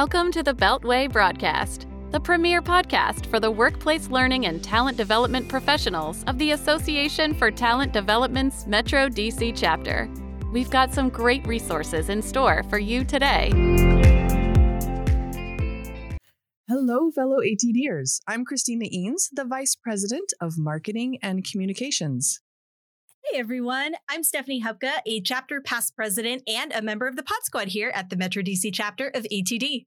Welcome 0.00 0.32
to 0.32 0.42
the 0.42 0.54
Beltway 0.54 1.12
Broadcast, 1.12 1.86
the 2.10 2.18
premier 2.18 2.62
podcast 2.62 3.26
for 3.26 3.38
the 3.38 3.50
workplace 3.50 4.08
learning 4.08 4.46
and 4.46 4.64
talent 4.64 4.96
development 4.96 5.46
professionals 5.46 6.24
of 6.26 6.38
the 6.38 6.52
Association 6.52 7.34
for 7.34 7.50
Talent 7.50 7.92
Development's 7.92 8.66
Metro 8.66 9.10
DC 9.10 9.52
chapter. 9.54 10.08
We've 10.54 10.70
got 10.70 10.94
some 10.94 11.10
great 11.10 11.46
resources 11.46 12.08
in 12.08 12.22
store 12.22 12.62
for 12.70 12.78
you 12.78 13.04
today. 13.04 13.50
Hello, 16.66 17.10
fellow 17.10 17.40
ATDers. 17.40 18.20
I'm 18.26 18.46
Christina 18.46 18.86
Eanes, 18.86 19.28
the 19.30 19.44
Vice 19.44 19.76
President 19.76 20.32
of 20.40 20.54
Marketing 20.56 21.18
and 21.22 21.44
Communications. 21.44 22.40
Hey 23.30 23.38
everyone, 23.38 23.94
I'm 24.08 24.24
Stephanie 24.24 24.62
Hupka, 24.62 24.90
a 25.06 25.20
chapter 25.20 25.60
past 25.60 25.94
president 25.94 26.42
and 26.48 26.72
a 26.72 26.82
member 26.82 27.06
of 27.06 27.16
the 27.16 27.22
Pod 27.22 27.42
Squad 27.42 27.68
here 27.68 27.92
at 27.94 28.10
the 28.10 28.16
Metro 28.16 28.42
DC 28.42 28.70
chapter 28.72 29.08
of 29.08 29.24
ATD. 29.30 29.86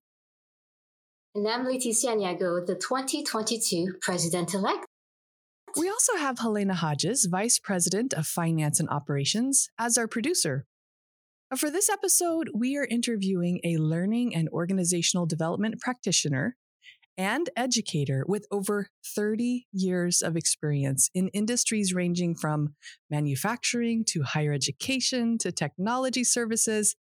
And 1.35 1.47
I'm 1.47 1.65
Leticia 1.65 2.15
Aniago, 2.15 2.65
the 2.65 2.75
2022 2.75 3.95
president 4.01 4.53
elect. 4.53 4.85
We 5.77 5.89
also 5.89 6.15
have 6.15 6.39
Helena 6.39 6.75
Hodges, 6.75 7.25
Vice 7.25 7.59
President 7.59 8.13
of 8.13 8.27
Finance 8.27 8.79
and 8.79 8.89
Operations, 8.89 9.69
as 9.77 9.97
our 9.97 10.07
producer. 10.07 10.65
For 11.57 11.69
this 11.69 11.89
episode, 11.89 12.49
we 12.53 12.77
are 12.77 12.85
interviewing 12.85 13.59
a 13.65 13.77
learning 13.77 14.35
and 14.35 14.47
organizational 14.49 15.25
development 15.25 15.81
practitioner 15.81 16.55
and 17.17 17.49
educator 17.55 18.23
with 18.27 18.45
over 18.51 18.89
30 19.15 19.67
years 19.71 20.21
of 20.21 20.35
experience 20.35 21.09
in 21.13 21.27
industries 21.29 21.93
ranging 21.93 22.35
from 22.35 22.75
manufacturing 23.09 24.03
to 24.05 24.23
higher 24.23 24.53
education 24.53 25.37
to 25.39 25.51
technology 25.51 26.23
services, 26.23 26.95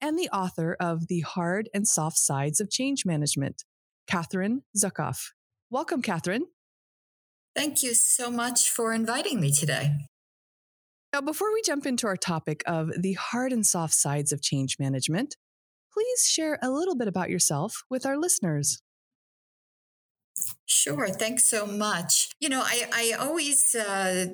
and 0.00 0.18
the 0.18 0.28
author 0.30 0.76
of 0.80 1.08
The 1.08 1.20
Hard 1.20 1.68
and 1.74 1.86
Soft 1.86 2.18
Sides 2.18 2.60
of 2.60 2.70
Change 2.70 3.04
Management, 3.04 3.64
Catherine 4.06 4.62
Zukoff. 4.76 5.32
Welcome, 5.70 6.02
Catherine. 6.02 6.46
Thank 7.54 7.82
you 7.82 7.94
so 7.94 8.30
much 8.30 8.70
for 8.70 8.92
inviting 8.92 9.40
me 9.40 9.52
today. 9.52 9.92
Now, 11.12 11.20
before 11.22 11.52
we 11.52 11.62
jump 11.62 11.86
into 11.86 12.06
our 12.06 12.16
topic 12.16 12.62
of 12.66 12.90
the 12.96 13.14
hard 13.14 13.52
and 13.52 13.64
soft 13.66 13.94
sides 13.94 14.30
of 14.32 14.42
change 14.42 14.76
management, 14.78 15.36
please 15.92 16.26
share 16.26 16.58
a 16.62 16.70
little 16.70 16.94
bit 16.94 17.08
about 17.08 17.30
yourself 17.30 17.82
with 17.90 18.06
our 18.06 18.16
listeners. 18.16 18.80
Sure. 20.70 21.08
Thanks 21.08 21.48
so 21.48 21.64
much. 21.64 22.28
You 22.40 22.50
know, 22.50 22.60
I, 22.62 22.86
I 22.92 23.12
always 23.18 23.74
uh, 23.74 24.26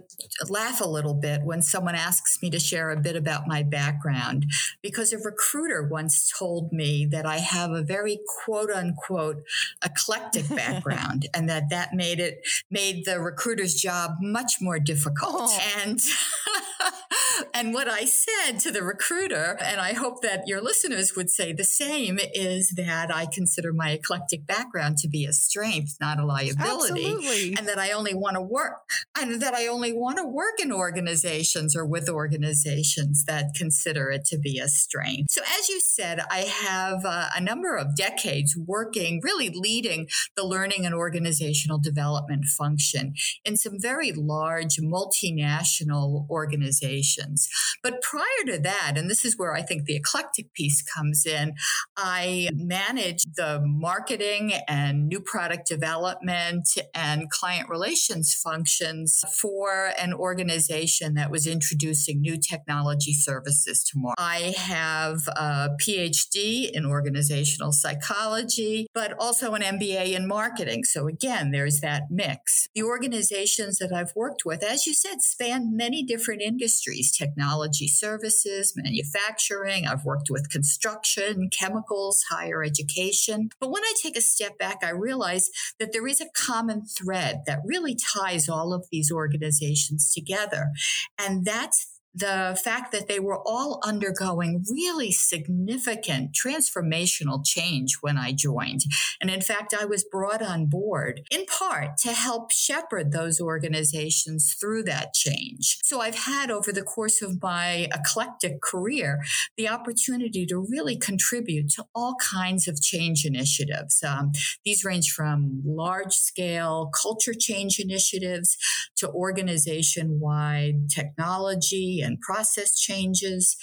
laugh 0.48 0.80
a 0.80 0.88
little 0.88 1.14
bit 1.14 1.42
when 1.44 1.62
someone 1.62 1.94
asks 1.94 2.42
me 2.42 2.50
to 2.50 2.58
share 2.58 2.90
a 2.90 3.00
bit 3.00 3.14
about 3.14 3.46
my 3.46 3.62
background 3.62 4.46
because 4.82 5.12
a 5.12 5.18
recruiter 5.18 5.86
once 5.88 6.28
told 6.36 6.72
me 6.72 7.06
that 7.06 7.24
I 7.24 7.36
have 7.38 7.70
a 7.70 7.84
very 7.84 8.18
quote 8.26 8.70
unquote 8.70 9.44
eclectic 9.84 10.48
background 10.56 11.28
and 11.32 11.48
that 11.48 11.70
that 11.70 11.94
made 11.94 12.18
it 12.18 12.44
made 12.68 13.04
the 13.04 13.20
recruiter's 13.20 13.74
job 13.74 14.16
much 14.20 14.54
more 14.60 14.80
difficult. 14.80 15.50
Oh. 15.52 15.60
And 15.86 16.00
and 17.54 17.74
what 17.74 17.88
I 17.88 18.04
said 18.04 18.58
to 18.60 18.70
the 18.70 18.82
recruiter, 18.82 19.56
and 19.62 19.80
I 19.80 19.92
hope 19.92 20.22
that 20.22 20.46
your 20.46 20.60
listeners 20.60 21.14
would 21.16 21.30
say 21.30 21.52
the 21.52 21.64
same, 21.64 22.18
is 22.34 22.70
that 22.76 23.14
I 23.14 23.26
consider 23.26 23.72
my 23.72 23.90
eclectic 23.90 24.46
background 24.46 24.98
to 24.98 25.08
be 25.08 25.24
a 25.24 25.32
strength, 25.32 25.96
not 26.00 26.18
a 26.18 26.23
liability. 26.24 27.06
Absolutely. 27.06 27.54
And 27.56 27.68
that 27.68 27.78
I 27.78 27.92
only 27.92 28.14
want 28.14 28.36
to 28.36 28.42
work 28.42 28.88
and 29.18 29.40
that 29.40 29.54
I 29.54 29.66
only 29.66 29.92
want 29.92 30.18
to 30.18 30.24
work 30.24 30.60
in 30.62 30.72
organizations 30.72 31.76
or 31.76 31.84
with 31.84 32.08
organizations 32.08 33.24
that 33.26 33.54
consider 33.54 34.10
it 34.10 34.24
to 34.26 34.38
be 34.38 34.58
a 34.58 34.68
strength. 34.68 35.30
So 35.30 35.42
as 35.58 35.68
you 35.68 35.80
said, 35.80 36.20
I 36.30 36.40
have 36.40 37.04
uh, 37.04 37.28
a 37.34 37.40
number 37.40 37.76
of 37.76 37.96
decades 37.96 38.56
working, 38.56 39.20
really 39.22 39.50
leading 39.50 40.08
the 40.36 40.44
learning 40.44 40.86
and 40.86 40.94
organizational 40.94 41.78
development 41.78 42.44
function 42.46 43.14
in 43.44 43.56
some 43.56 43.80
very 43.80 44.12
large 44.12 44.76
multinational 44.76 46.28
organizations. 46.30 47.48
But 47.82 48.02
prior 48.02 48.24
to 48.46 48.58
that, 48.62 48.94
and 48.96 49.10
this 49.10 49.24
is 49.24 49.38
where 49.38 49.54
I 49.54 49.62
think 49.62 49.84
the 49.84 49.96
eclectic 49.96 50.52
piece 50.52 50.82
comes 50.82 51.26
in, 51.26 51.54
I 51.96 52.50
managed 52.54 53.36
the 53.36 53.60
marketing 53.64 54.52
and 54.68 55.08
new 55.08 55.20
product 55.20 55.66
development 55.68 56.13
and 56.22 57.30
client 57.30 57.68
relations 57.68 58.34
functions 58.34 59.22
for 59.32 59.92
an 59.98 60.12
organization 60.12 61.14
that 61.14 61.30
was 61.30 61.46
introducing 61.46 62.20
new 62.20 62.36
technology 62.36 63.12
services 63.12 63.82
to 63.84 63.98
market. 63.98 64.20
I 64.20 64.54
have 64.56 65.26
a 65.28 65.70
PhD 65.80 66.70
in 66.70 66.84
organizational 66.86 67.72
psychology, 67.72 68.86
but 68.94 69.14
also 69.18 69.54
an 69.54 69.62
MBA 69.62 70.14
in 70.14 70.28
marketing. 70.28 70.84
So 70.84 71.06
again, 71.06 71.50
there's 71.50 71.80
that 71.80 72.04
mix. 72.10 72.68
The 72.74 72.82
organizations 72.82 73.78
that 73.78 73.92
I've 73.92 74.14
worked 74.14 74.44
with, 74.44 74.62
as 74.62 74.86
you 74.86 74.94
said, 74.94 75.22
span 75.22 75.76
many 75.76 76.02
different 76.02 76.42
industries, 76.42 77.10
technology 77.10 77.88
services, 77.88 78.74
manufacturing. 78.76 79.86
I've 79.86 80.04
worked 80.04 80.28
with 80.30 80.50
construction, 80.50 81.48
chemicals, 81.50 82.24
higher 82.30 82.62
education. 82.62 83.50
But 83.60 83.70
when 83.70 83.82
I 83.82 83.92
take 84.00 84.16
a 84.16 84.20
step 84.20 84.58
back, 84.58 84.78
I 84.82 84.90
realize 84.90 85.50
that 85.78 85.92
there 85.92 86.03
is 86.06 86.20
a 86.20 86.28
common 86.34 86.84
thread 86.86 87.42
that 87.46 87.60
really 87.64 87.96
ties 87.96 88.48
all 88.48 88.72
of 88.72 88.86
these 88.90 89.10
organizations 89.10 90.12
together. 90.12 90.70
And 91.18 91.44
that's 91.44 91.93
the 92.14 92.58
fact 92.62 92.92
that 92.92 93.08
they 93.08 93.18
were 93.18 93.40
all 93.44 93.80
undergoing 93.84 94.64
really 94.70 95.10
significant 95.10 96.32
transformational 96.32 97.44
change 97.44 97.98
when 98.00 98.16
I 98.16 98.32
joined. 98.32 98.82
And 99.20 99.30
in 99.30 99.40
fact, 99.40 99.74
I 99.78 99.84
was 99.84 100.04
brought 100.04 100.42
on 100.42 100.66
board 100.66 101.22
in 101.30 101.44
part 101.46 101.96
to 101.98 102.12
help 102.12 102.52
shepherd 102.52 103.10
those 103.10 103.40
organizations 103.40 104.54
through 104.58 104.84
that 104.84 105.14
change. 105.14 105.78
So 105.82 106.00
I've 106.00 106.14
had 106.14 106.50
over 106.50 106.70
the 106.70 106.82
course 106.82 107.20
of 107.20 107.42
my 107.42 107.88
eclectic 107.92 108.62
career 108.62 109.22
the 109.56 109.68
opportunity 109.68 110.46
to 110.46 110.64
really 110.70 110.96
contribute 110.96 111.70
to 111.70 111.84
all 111.94 112.14
kinds 112.16 112.68
of 112.68 112.80
change 112.80 113.24
initiatives. 113.24 114.02
Um, 114.02 114.32
these 114.64 114.84
range 114.84 115.10
from 115.10 115.62
large 115.64 116.12
scale 116.12 116.90
culture 117.02 117.34
change 117.34 117.80
initiatives 117.80 118.56
to 118.96 119.10
organization 119.10 120.20
wide 120.20 120.88
technology 120.90 122.03
and 122.04 122.20
process 122.20 122.78
changes 122.78 123.56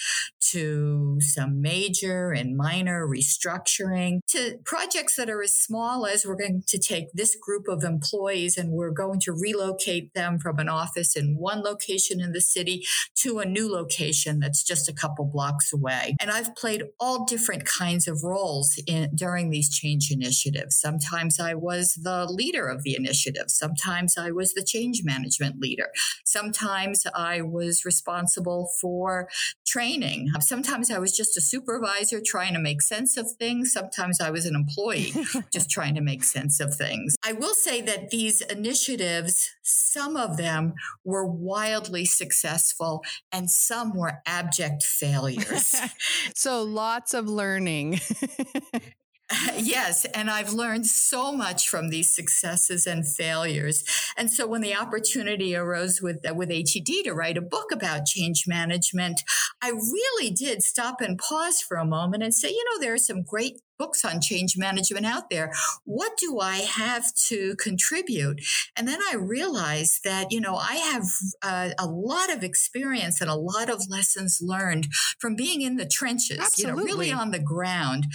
to 0.51 1.19
some 1.21 1.61
major 1.61 2.31
and 2.31 2.57
minor 2.57 3.07
restructuring 3.07 4.19
to 4.27 4.57
projects 4.65 5.15
that 5.15 5.29
are 5.29 5.41
as 5.41 5.53
small 5.53 6.05
as 6.05 6.25
we're 6.25 6.35
going 6.35 6.63
to 6.67 6.79
take 6.79 7.11
this 7.13 7.35
group 7.35 7.67
of 7.67 7.83
employees 7.83 8.57
and 8.57 8.71
we're 8.71 8.91
going 8.91 9.19
to 9.19 9.31
relocate 9.31 10.13
them 10.13 10.39
from 10.39 10.59
an 10.59 10.67
office 10.67 11.15
in 11.15 11.35
one 11.37 11.61
location 11.61 12.19
in 12.19 12.31
the 12.31 12.41
city 12.41 12.83
to 13.15 13.39
a 13.39 13.45
new 13.45 13.71
location 13.71 14.39
that's 14.39 14.63
just 14.63 14.89
a 14.89 14.93
couple 14.93 15.25
blocks 15.25 15.71
away. 15.71 16.15
And 16.19 16.31
I've 16.31 16.55
played 16.55 16.83
all 16.99 17.25
different 17.25 17.65
kinds 17.65 18.07
of 18.07 18.23
roles 18.23 18.81
in, 18.87 19.15
during 19.15 19.49
these 19.49 19.69
change 19.69 20.11
initiatives. 20.11 20.79
Sometimes 20.79 21.39
I 21.39 21.53
was 21.53 21.93
the 22.01 22.25
leader 22.25 22.67
of 22.67 22.83
the 22.83 22.95
initiative. 22.95 23.45
Sometimes 23.47 24.17
I 24.17 24.31
was 24.31 24.53
the 24.53 24.63
change 24.63 25.01
management 25.03 25.59
leader. 25.59 25.89
Sometimes 26.25 27.05
I 27.15 27.41
was 27.41 27.85
responsible 27.85 28.30
responsible 28.31 28.69
for 28.79 29.29
training. 29.65 30.29
Um, 30.35 30.41
sometimes 30.41 30.91
I 30.91 30.99
was 30.99 31.15
just 31.15 31.37
a 31.37 31.41
supervisor 31.41 32.21
trying 32.25 32.53
to 32.53 32.59
make 32.59 32.81
sense 32.81 33.17
of 33.17 33.31
things. 33.39 33.71
Sometimes 33.73 34.19
I 34.19 34.31
was 34.31 34.45
an 34.45 34.55
employee 34.55 35.13
just 35.53 35.69
trying 35.69 35.95
to 35.95 36.01
make 36.01 36.23
sense 36.23 36.59
of 36.59 36.75
things. 36.75 37.15
I 37.23 37.33
will 37.33 37.53
say 37.53 37.81
that 37.81 38.09
these 38.09 38.41
initiatives, 38.41 39.49
some 39.63 40.17
of 40.17 40.37
them 40.37 40.73
were 41.03 41.25
wildly 41.25 42.05
successful 42.05 43.01
and 43.31 43.49
some 43.49 43.95
were 43.95 44.21
abject 44.25 44.83
failures. 44.83 45.75
so 46.35 46.63
lots 46.63 47.13
of 47.13 47.27
learning. 47.27 47.99
yes, 49.57 50.05
and 50.05 50.29
I've 50.29 50.53
learned 50.53 50.85
so 50.87 51.31
much 51.31 51.69
from 51.69 51.89
these 51.89 52.13
successes 52.13 52.85
and 52.85 53.07
failures. 53.07 53.83
And 54.17 54.31
so 54.31 54.47
when 54.47 54.61
the 54.61 54.75
opportunity 54.75 55.55
arose 55.55 56.01
with 56.01 56.27
uh, 56.27 56.33
with 56.33 56.49
ATD 56.49 57.03
to 57.03 57.13
write 57.13 57.37
a 57.37 57.41
book 57.41 57.71
about 57.71 58.05
change 58.05 58.45
management, 58.47 59.21
I 59.61 59.69
really 59.69 60.31
did 60.31 60.63
stop 60.63 61.01
and 61.01 61.17
pause 61.17 61.61
for 61.61 61.77
a 61.77 61.85
moment 61.85 62.23
and 62.23 62.33
say, 62.33 62.49
you 62.49 62.63
know, 62.71 62.81
there 62.81 62.93
are 62.93 62.99
some 62.99 63.23
great 63.23 63.59
books 63.77 64.05
on 64.05 64.21
change 64.21 64.55
management 64.57 65.07
out 65.07 65.31
there. 65.31 65.51
What 65.85 66.11
do 66.17 66.39
I 66.39 66.57
have 66.57 67.05
to 67.29 67.55
contribute? 67.55 68.39
And 68.75 68.87
then 68.87 68.99
I 69.01 69.15
realized 69.15 70.03
that, 70.03 70.31
you 70.31 70.39
know, 70.39 70.55
I 70.55 70.75
have 70.75 71.05
uh, 71.41 71.69
a 71.79 71.87
lot 71.87 72.31
of 72.31 72.43
experience 72.43 73.21
and 73.21 73.29
a 73.29 73.35
lot 73.35 73.71
of 73.71 73.89
lessons 73.89 74.39
learned 74.39 74.87
from 75.19 75.35
being 75.35 75.61
in 75.61 75.77
the 75.77 75.87
trenches, 75.87 76.37
Absolutely. 76.39 76.69
you 76.69 76.75
know, 76.75 76.83
really 76.83 77.11
on 77.11 77.31
the 77.31 77.39
ground 77.39 78.05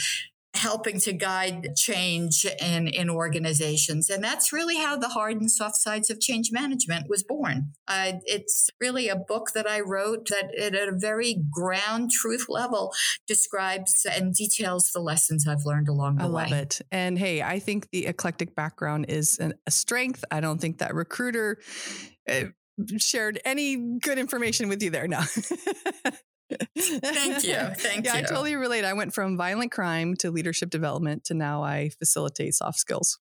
helping 0.56 0.98
to 1.00 1.12
guide 1.12 1.76
change 1.76 2.46
in, 2.60 2.88
in 2.88 3.08
organizations. 3.10 4.10
And 4.10 4.22
that's 4.22 4.52
really 4.52 4.76
how 4.76 4.96
the 4.96 5.08
hard 5.08 5.40
and 5.40 5.50
soft 5.50 5.76
sides 5.76 6.10
of 6.10 6.20
change 6.20 6.50
management 6.52 7.08
was 7.08 7.22
born. 7.22 7.72
Uh, 7.86 8.12
it's 8.24 8.68
really 8.80 9.08
a 9.08 9.16
book 9.16 9.50
that 9.54 9.68
I 9.68 9.80
wrote 9.80 10.28
that 10.28 10.54
at 10.54 10.74
a 10.74 10.92
very 10.92 11.42
ground 11.50 12.10
truth 12.10 12.46
level 12.48 12.92
describes 13.26 14.06
and 14.10 14.34
details 14.34 14.90
the 14.92 15.00
lessons 15.00 15.46
I've 15.46 15.64
learned 15.64 15.88
along 15.88 16.16
the 16.16 16.24
I 16.24 16.26
way. 16.26 16.32
love 16.44 16.52
it. 16.52 16.80
And 16.90 17.18
hey, 17.18 17.42
I 17.42 17.58
think 17.58 17.90
the 17.90 18.06
eclectic 18.06 18.54
background 18.54 19.06
is 19.08 19.38
an, 19.38 19.54
a 19.66 19.70
strength. 19.70 20.24
I 20.30 20.40
don't 20.40 20.60
think 20.60 20.78
that 20.78 20.94
recruiter 20.94 21.58
uh, 22.28 22.44
shared 22.98 23.40
any 23.44 23.76
good 24.00 24.18
information 24.18 24.68
with 24.68 24.82
you 24.82 24.90
there. 24.90 25.08
No. 25.08 25.20
Thank 26.50 27.44
you. 27.44 27.54
Thank 27.76 28.04
yeah, 28.04 28.14
you. 28.14 28.20
I 28.20 28.22
totally 28.22 28.56
relate. 28.56 28.84
I 28.84 28.92
went 28.92 29.14
from 29.14 29.36
violent 29.36 29.72
crime 29.72 30.14
to 30.16 30.30
leadership 30.30 30.70
development 30.70 31.24
to 31.24 31.34
now 31.34 31.62
I 31.62 31.90
facilitate 31.98 32.54
soft 32.54 32.78
skills. 32.78 33.18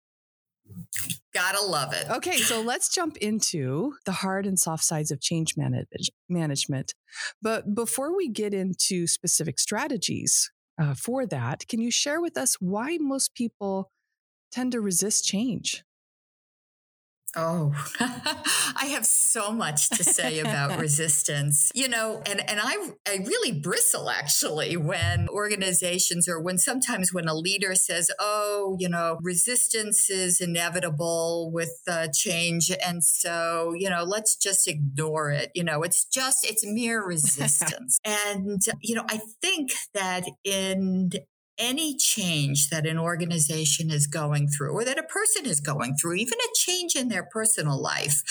Gotta 1.33 1.62
love 1.62 1.94
it. 1.94 2.10
Okay, 2.10 2.38
so 2.38 2.62
let's 2.62 2.94
jump 2.94 3.18
into 3.18 3.94
the 4.06 4.12
hard 4.12 4.45
and 4.45 4.57
soft 4.60 4.83
sides 4.83 5.12
of 5.12 5.19
change 5.19 5.56
manage- 5.57 6.12
management. 6.27 6.94
But 7.42 7.74
before 7.74 8.16
we 8.16 8.30
get 8.30 8.54
into 8.54 9.07
specific 9.07 9.60
strategies 9.60 10.51
uh, 10.80 10.94
for 10.94 11.25
that, 11.27 11.68
can 11.68 11.81
you 11.81 11.92
share 11.92 12.21
with 12.21 12.38
us 12.38 12.56
why 12.60 12.98
most 13.00 13.33
people 13.33 13.92
tend 14.51 14.71
to 14.71 14.81
resist 14.81 15.25
change? 15.25 15.83
Oh, 17.35 17.73
I 17.99 18.85
have 18.91 19.05
so 19.05 19.51
much 19.51 19.89
to 19.89 20.03
say 20.03 20.39
about 20.39 20.79
resistance. 20.79 21.71
You 21.75 21.87
know, 21.87 22.21
and, 22.25 22.41
and 22.49 22.59
I, 22.61 22.91
I 23.07 23.17
really 23.25 23.51
bristle 23.51 24.09
actually 24.09 24.77
when 24.77 25.27
organizations 25.29 26.27
or 26.27 26.39
when 26.39 26.57
sometimes 26.57 27.13
when 27.13 27.27
a 27.27 27.35
leader 27.35 27.75
says, 27.75 28.09
oh, 28.19 28.75
you 28.79 28.89
know, 28.89 29.17
resistance 29.21 30.09
is 30.09 30.41
inevitable 30.41 31.51
with 31.53 31.81
uh, 31.87 32.07
change. 32.13 32.71
And 32.85 33.03
so, 33.03 33.73
you 33.75 33.89
know, 33.89 34.03
let's 34.03 34.35
just 34.35 34.67
ignore 34.67 35.31
it. 35.31 35.51
You 35.53 35.63
know, 35.63 35.83
it's 35.83 36.05
just, 36.05 36.45
it's 36.45 36.65
mere 36.65 37.05
resistance. 37.05 37.99
and, 38.03 38.61
you 38.81 38.95
know, 38.95 39.05
I 39.09 39.19
think 39.41 39.71
that 39.93 40.23
in 40.43 41.11
any 41.59 41.95
change 41.95 42.69
that 42.69 42.88
an 42.88 42.97
organization 42.97 43.91
is 43.91 44.07
going 44.07 44.47
through 44.47 44.71
or 44.71 44.85
that 44.85 44.97
a 44.97 45.03
person 45.03 45.45
is 45.45 45.59
going 45.59 45.95
through, 45.95 46.15
even 46.15 46.39
a 46.39 46.56
change 46.56 46.95
in 46.95 47.09
their 47.09 47.23
personal 47.23 47.79
life, 47.79 48.23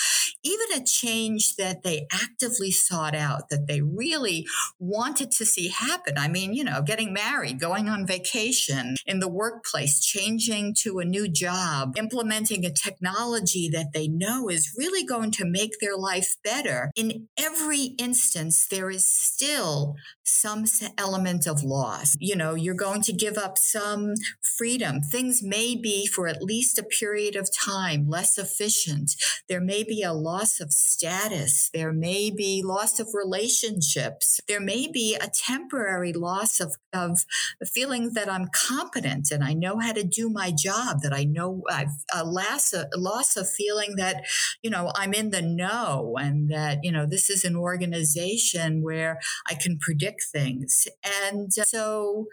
even 0.43 0.67
a 0.75 0.83
change 0.83 1.55
that 1.55 1.83
they 1.83 2.07
actively 2.11 2.71
sought 2.71 3.15
out, 3.15 3.49
that 3.49 3.67
they 3.67 3.81
really 3.81 4.47
wanted 4.79 5.31
to 5.31 5.45
see 5.45 5.69
happen. 5.69 6.17
I 6.17 6.27
mean, 6.27 6.53
you 6.53 6.63
know, 6.63 6.81
getting 6.81 7.13
married, 7.13 7.59
going 7.59 7.87
on 7.87 8.07
vacation 8.07 8.95
in 9.05 9.19
the 9.19 9.29
workplace, 9.29 10.03
changing 10.03 10.75
to 10.81 10.99
a 10.99 11.05
new 11.05 11.27
job, 11.27 11.97
implementing 11.97 12.65
a 12.65 12.73
technology 12.73 13.69
that 13.71 13.93
they 13.93 14.07
know 14.07 14.49
is 14.49 14.73
really 14.77 15.05
going 15.05 15.31
to 15.31 15.45
make 15.45 15.79
their 15.79 15.95
life 15.95 16.35
better. 16.43 16.91
In 16.95 17.27
every 17.37 17.95
instance, 17.99 18.67
there 18.69 18.89
is 18.89 19.05
still 19.05 19.95
some 20.29 20.65
element 20.97 21.47
of 21.47 21.63
loss. 21.63 22.15
You 22.19 22.35
know, 22.35 22.55
you're 22.55 22.73
going 22.73 23.01
to 23.03 23.13
give 23.13 23.37
up 23.37 23.57
some 23.57 24.13
freedom. 24.57 25.01
Things 25.01 25.41
may 25.43 25.75
be 25.75 26.05
for 26.07 26.27
at 26.27 26.43
least 26.43 26.77
a 26.77 26.83
period 26.83 27.35
of 27.35 27.49
time 27.53 28.07
less 28.07 28.37
efficient. 28.37 29.15
There 29.47 29.61
may 29.61 29.83
be 29.83 30.03
a 30.03 30.13
loss 30.13 30.59
of 30.59 30.71
status. 30.71 31.69
There 31.73 31.93
may 31.93 32.31
be 32.31 32.61
loss 32.63 32.99
of 32.99 33.09
relationships. 33.13 34.39
There 34.47 34.59
may 34.59 34.87
be 34.91 35.15
a 35.15 35.29
temporary 35.29 36.13
loss 36.13 36.59
of, 36.59 36.75
of 36.93 37.19
feeling 37.65 38.13
that 38.13 38.29
I'm 38.29 38.47
competent 38.53 39.31
and 39.31 39.43
I 39.43 39.53
know 39.53 39.79
how 39.79 39.93
to 39.93 40.03
do 40.03 40.29
my 40.29 40.51
job, 40.51 41.01
that 41.01 41.13
I 41.13 41.23
know 41.23 41.63
I've 41.69 41.89
a 42.13 42.23
loss, 42.23 42.73
a 42.73 42.87
loss 42.95 43.35
of 43.35 43.49
feeling 43.49 43.95
that, 43.97 44.25
you 44.61 44.69
know, 44.69 44.91
I'm 44.95 45.13
in 45.13 45.31
the 45.31 45.41
know 45.41 46.17
and 46.19 46.49
that, 46.49 46.79
you 46.83 46.91
know, 46.91 47.05
this 47.05 47.29
is 47.29 47.43
an 47.43 47.55
organization 47.55 48.81
where 48.81 49.19
I 49.47 49.53
can 49.53 49.77
predict 49.77 50.18
things. 50.23 50.87
And 51.31 51.51
so 51.53 52.27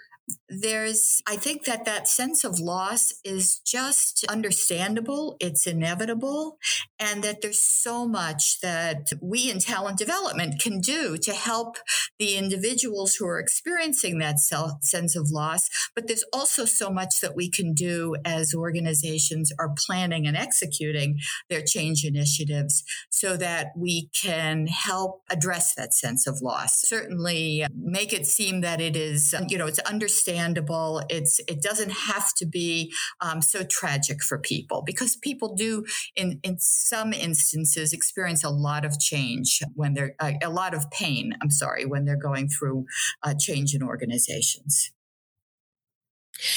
there's 0.49 1.23
i 1.27 1.37
think 1.37 1.65
that 1.65 1.85
that 1.85 2.09
sense 2.09 2.43
of 2.43 2.59
loss 2.59 3.13
is 3.25 3.61
just 3.61 4.25
understandable 4.29 5.37
it's 5.39 5.67
inevitable 5.67 6.59
and 6.99 7.23
that 7.23 7.43
there's 7.43 7.61
so 7.61 8.07
much 8.07 8.61
that 8.61 9.13
we 9.21 9.51
in 9.51 9.59
talent 9.59 9.99
development 9.99 10.61
can 10.61 10.81
do 10.81 11.17
to 11.17 11.33
help 11.33 11.77
the 12.19 12.37
individuals 12.37 13.15
who 13.15 13.27
are 13.27 13.39
experiencing 13.39 14.19
that 14.19 14.41
self, 14.41 14.83
sense 14.83 15.15
of 15.15 15.31
loss 15.31 15.69
but 15.95 16.09
there's 16.09 16.25
also 16.33 16.65
so 16.65 16.91
much 16.91 17.21
that 17.21 17.37
we 17.37 17.49
can 17.49 17.73
do 17.73 18.17
as 18.25 18.55
organizations 18.55 19.53
are 19.59 19.75
planning 19.87 20.27
and 20.27 20.37
executing 20.37 21.19
their 21.49 21.63
change 21.63 22.05
initiatives 22.05 22.83
so 23.11 23.37
that 23.37 23.69
we 23.77 24.09
can 24.21 24.67
help 24.67 25.23
address 25.31 25.75
that 25.75 25.95
sense 25.95 26.27
of 26.27 26.41
loss. 26.43 26.83
Certainly 26.87 27.67
make 27.75 28.13
it 28.13 28.27
seem 28.27 28.61
that 28.63 28.81
it 28.81 28.97
is 28.97 29.35
you 29.49 29.59
know 29.59 29.67
it's 29.67 29.79
understandable 29.81 30.16
understandable. 30.17 31.03
It's 31.09 31.41
it 31.49 31.63
doesn't 31.63 31.91
have 31.91 32.33
to 32.35 32.47
be 32.47 32.93
um, 33.21 33.43
so 33.43 33.65
tragic 33.65 34.23
for 34.23 34.39
people 34.39 34.83
because 34.85 35.17
people 35.17 35.55
do 35.55 35.85
in 36.15 36.41
in 36.43 36.59
some 36.59 37.13
instances 37.13 37.93
experience 37.93 38.45
a 38.45 38.51
lot 38.51 38.85
of 38.85 38.99
change 38.99 39.61
when 39.75 39.95
they're 39.95 40.15
uh, 40.21 40.33
a 40.43 40.51
lot 40.51 40.75
of 40.75 40.91
pain. 40.91 41.33
I'm 41.43 41.51
sorry 41.51 41.85
when 41.85 42.05
they're 42.05 42.17
going 42.17 42.49
through 42.49 42.87
uh, 43.23 43.35
change 43.39 43.75
in 43.75 43.83
organizations. 43.83 44.93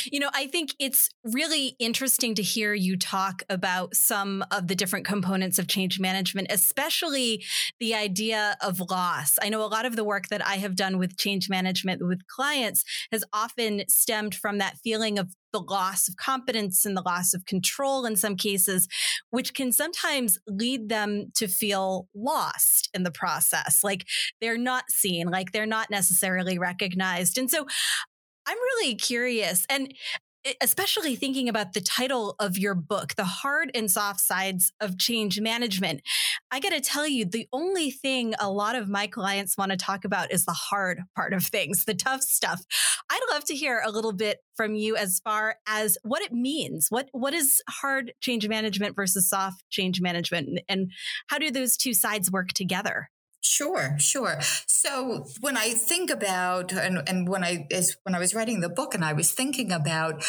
You 0.06 0.20
know, 0.20 0.30
I 0.34 0.48
think 0.48 0.76
it's 0.80 1.10
really 1.24 1.76
interesting 1.80 2.36
to 2.36 2.42
hear 2.42 2.74
you 2.74 2.98
talk 2.98 3.44
about 3.50 3.96
some 3.96 4.44
of 4.52 4.68
the 4.68 4.76
different 4.76 5.06
components 5.06 5.60
of 5.60 5.68
change 5.68 6.00
management, 6.00 6.48
especially 6.52 7.44
the 7.80 7.96
idea 7.96 8.58
of 8.62 8.80
loss. 8.80 9.38
I 9.42 9.50
know 9.50 9.64
a 9.64 9.68
lot 9.68 9.86
of 9.86 9.96
the 9.96 10.04
work 10.04 10.28
that 10.30 10.46
I 10.46 10.56
have 10.56 10.76
done 10.76 10.98
with 10.98 11.18
change 11.18 11.50
management 11.50 12.06
with 12.06 12.26
clients 12.28 12.84
has 13.12 13.24
often 13.34 13.84
stemmed 13.88 14.36
from 14.36 14.58
that 14.58 14.78
feeling 14.78 15.18
of 15.20 15.34
the 15.52 15.60
loss 15.60 16.08
of 16.08 16.16
competence 16.16 16.86
and 16.86 16.96
the 16.96 17.02
loss 17.02 17.34
of 17.34 17.46
control 17.46 18.06
in 18.06 18.16
some 18.16 18.36
cases, 18.36 18.88
which 19.32 19.54
can 19.54 19.72
sometimes 19.72 20.38
lead 20.48 20.90
them 20.90 21.32
to 21.36 21.48
feel 21.48 22.08
lost 22.14 22.90
in 22.94 23.04
the 23.04 23.12
process. 23.12 23.80
Like 23.84 24.06
they're 24.42 24.58
not 24.58 24.90
seen, 24.90 25.28
like 25.28 25.52
they're 25.52 25.66
not 25.66 25.90
necessarily 25.90 26.60
recognized. 26.60 27.38
And 27.38 27.50
so 27.50 27.66
I'm 28.50 28.58
really 28.58 28.96
curious. 28.96 29.64
And 29.70 29.94
especially 30.60 31.16
thinking 31.16 31.50
about 31.50 31.74
the 31.74 31.82
title 31.82 32.34
of 32.40 32.58
your 32.58 32.74
book, 32.74 33.14
The 33.16 33.26
Hard 33.26 33.70
and 33.76 33.92
Soft 33.92 34.22
Sides 34.22 34.72
of 34.80 34.98
Change 34.98 35.40
Management. 35.40 36.02
I 36.50 36.60
got 36.60 36.72
to 36.72 36.82
tell 36.82 37.06
you, 37.06 37.26
the 37.26 37.48
only 37.54 37.92
thing 37.92 38.34
a 38.40 38.50
lot 38.50 38.76
of 38.76 38.90
my 38.90 39.06
clients 39.06 39.56
want 39.56 39.70
to 39.70 39.78
talk 39.78 40.04
about 40.04 40.32
is 40.32 40.46
the 40.46 40.54
hard 40.54 41.02
part 41.16 41.34
of 41.34 41.44
things, 41.44 41.86
the 41.86 41.94
tough 41.94 42.22
stuff. 42.22 42.64
I'd 43.12 43.20
love 43.32 43.44
to 43.46 43.56
hear 43.56 43.84
a 43.86 43.92
little 43.92 44.14
bit 44.14 44.40
from 44.56 44.74
you 44.74 44.96
as 44.96 45.20
far 45.24 45.58
as 45.68 46.00
what 46.02 46.24
it 46.24 46.32
means. 46.32 46.88
What 46.90 47.10
what 47.12 47.36
is 47.36 47.62
hard 47.70 48.14
change 48.20 48.48
management 48.48 48.96
versus 48.96 49.30
soft 49.30 49.64
change 49.70 50.02
management 50.02 50.62
and 50.68 50.92
how 51.28 51.38
do 51.38 51.52
those 51.52 51.78
two 51.78 51.94
sides 51.94 52.32
work 52.32 52.50
together? 52.54 53.10
Sure, 53.42 53.96
sure. 54.00 54.38
So 54.68 55.26
when 55.40 55.56
I 55.56 55.70
think 55.70 56.10
about 56.10 56.74
and, 56.74 57.02
and 57.08 57.28
when 57.28 57.42
I 57.42 57.68
is 57.70 57.96
when 58.04 58.14
I 58.14 58.20
was 58.20 58.36
writing 58.36 58.60
the 58.60 58.68
book 58.70 58.94
and 58.94 59.04
I 59.04 59.14
was 59.14 59.32
thinking 59.32 59.72
about 59.72 60.24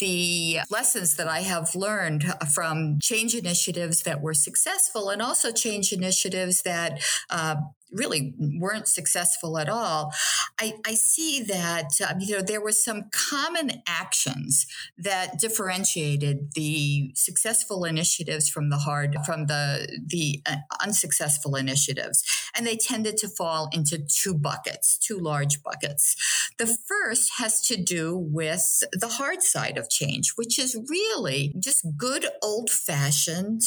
the 0.00 0.58
lessons 0.68 1.16
that 1.16 1.28
I 1.28 1.40
have 1.40 1.76
learned 1.76 2.24
from 2.52 2.98
change 3.00 3.36
initiatives 3.36 4.02
that 4.02 4.20
were 4.20 4.34
successful 4.34 5.10
and 5.10 5.22
also 5.22 5.52
change 5.52 5.92
initiatives 5.92 6.62
that 6.62 7.00
uh, 7.30 7.54
really 7.92 8.34
weren't 8.38 8.88
successful 8.88 9.58
at 9.58 9.68
all, 9.68 10.12
I, 10.58 10.74
I 10.86 10.94
see 10.94 11.42
that 11.44 11.90
uh, 12.00 12.14
you 12.18 12.36
know 12.36 12.42
there 12.42 12.60
were 12.60 12.72
some 12.72 13.04
common 13.12 13.82
actions 13.86 14.66
that 14.98 15.38
differentiated 15.38 16.52
the 16.54 17.12
successful 17.14 17.84
initiatives 17.84 18.48
from 18.48 18.70
the 18.70 18.78
hard 18.78 19.16
from 19.24 19.46
the 19.46 20.00
the 20.06 20.42
uh, 20.46 20.56
unsuccessful 20.82 21.56
initiatives, 21.56 22.22
and 22.56 22.66
they 22.66 22.76
tended 22.76 23.16
to 23.18 23.28
fall 23.28 23.68
into 23.72 23.98
two 23.98 24.34
buckets, 24.34 24.98
two 24.98 25.18
large 25.18 25.62
buckets. 25.62 26.16
The 26.58 26.66
first 26.66 27.32
has 27.38 27.60
to 27.68 27.76
do 27.76 28.16
with 28.16 28.82
the 28.92 29.08
hard 29.08 29.42
side 29.42 29.78
of 29.78 29.90
change, 29.90 30.32
which 30.36 30.58
is 30.58 30.76
really 30.88 31.54
just 31.58 31.86
good 31.96 32.26
old 32.42 32.70
fashioned 32.70 33.62